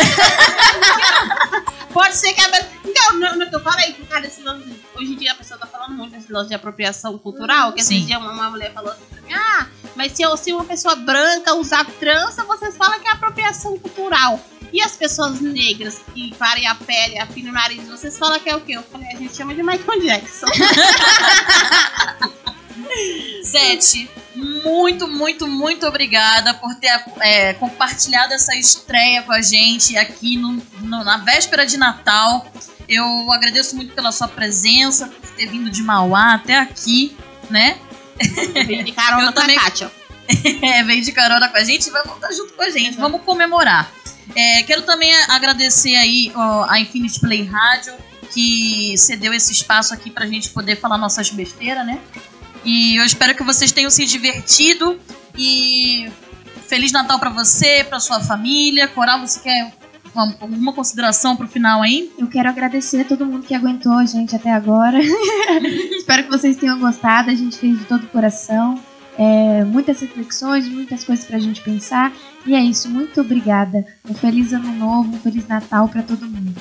[1.92, 2.48] Pode ser que a.
[2.84, 4.80] Então, não, não, eu falei por causa desse lance.
[4.94, 7.72] Hoje em dia a pessoa tá falando muito desse lance de apropriação cultural.
[7.72, 7.96] Que Sim.
[7.96, 10.64] esse dia uma, uma mulher falou assim pra mim: ah, mas se, eu, se uma
[10.64, 14.38] pessoa branca usar trança, vocês falam que é apropriação cultural.
[14.70, 18.56] E as pessoas negras que parem a pele, afinem o nariz, vocês falam que é
[18.56, 18.72] o quê?
[18.72, 20.46] Eu falei, a gente chama de Michael Jackson.
[23.44, 24.10] Zete,
[24.64, 26.90] muito, muito, muito obrigada por ter
[27.20, 32.46] é, compartilhado essa estreia com a gente aqui no- no- na véspera de Natal.
[32.88, 37.16] Eu agradeço muito pela sua presença, por ter vindo de Mauá até aqui,
[37.50, 37.78] né?
[38.66, 39.90] Vim de carona com a também- Kátia.
[40.62, 42.98] É, veio de carona com a gente e vai voltar junto com a gente.
[42.98, 43.90] Vamos comemorar.
[44.36, 47.94] É, quero também agradecer aí ó, a Infinity Play Rádio,
[48.34, 51.98] que cedeu esse espaço aqui pra gente poder falar nossas besteiras, né?
[52.64, 54.98] E eu espero que vocês tenham se divertido.
[55.36, 56.08] E
[56.66, 58.88] Feliz Natal pra você, pra sua família.
[58.88, 59.72] Coral, você quer
[60.14, 62.10] uma- alguma consideração pro final aí?
[62.18, 64.98] Eu quero agradecer a todo mundo que aguentou a gente até agora.
[65.96, 67.30] Espero que vocês tenham gostado.
[67.30, 68.78] A gente fez de todo o coração.
[69.16, 72.12] É, muitas reflexões, muitas coisas pra gente pensar.
[72.46, 72.88] E é isso.
[72.88, 73.84] Muito obrigada.
[74.08, 76.54] Um feliz ano novo, um feliz Natal pra todo mundo.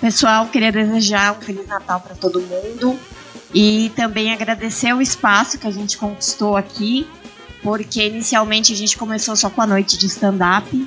[0.00, 2.98] Pessoal, queria desejar um Feliz Natal para todo mundo
[3.54, 7.06] e também agradecer o espaço que a gente conquistou aqui,
[7.62, 10.86] porque inicialmente a gente começou só com a noite de stand-up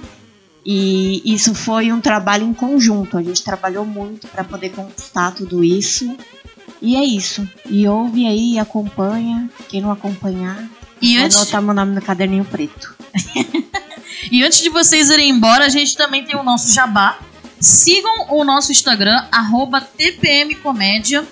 [0.66, 3.18] e isso foi um trabalho em conjunto.
[3.18, 6.16] A gente trabalhou muito para poder conquistar tudo isso.
[6.82, 7.48] E é isso.
[7.70, 9.50] E ouve aí, acompanha.
[9.68, 10.70] Quem não acompanhar,
[11.02, 12.96] E antes, anotar meu nome no caderninho preto.
[14.32, 17.20] E antes de vocês irem embora, a gente também tem o nosso jabá.
[17.60, 21.28] Sigam o nosso Instagram, arroba TPMcomédia,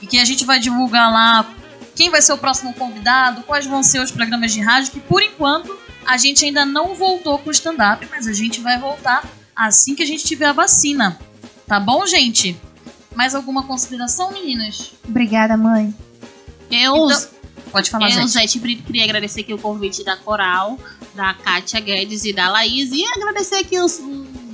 [0.00, 1.48] e que a gente vai divulgar lá
[1.94, 5.22] quem vai ser o próximo convidado, quais vão ser os programas de rádio, que por
[5.22, 5.76] enquanto
[6.06, 9.24] a gente ainda não voltou com o stand-up, mas a gente vai voltar
[9.54, 11.18] assim que a gente tiver a vacina.
[11.66, 12.56] Tá bom, gente?
[13.14, 14.92] Mais alguma consideração, meninas?
[15.08, 15.94] Obrigada, mãe.
[16.70, 17.36] Eu, Então-
[17.72, 18.58] Pode falar, eu gente.
[18.58, 20.78] Queria agradecer aqui o convite da Coral,
[21.14, 22.90] da Kátia Guedes e da Laís.
[22.92, 23.98] E agradecer aqui os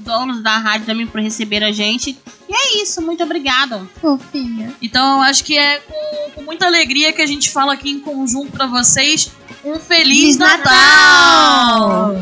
[0.02, 2.18] donos da rádio também por receber a gente.
[2.48, 3.86] E é isso, muito obrigada.
[4.00, 4.74] Fofinha.
[4.82, 8.00] Então eu acho que é com, com muita alegria que a gente fala aqui em
[8.00, 9.30] conjunto pra vocês
[9.64, 12.14] um Feliz Feliz Natal!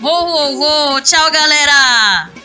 [0.00, 1.00] Vou, vou, vou!
[1.02, 2.41] Tchau, galera!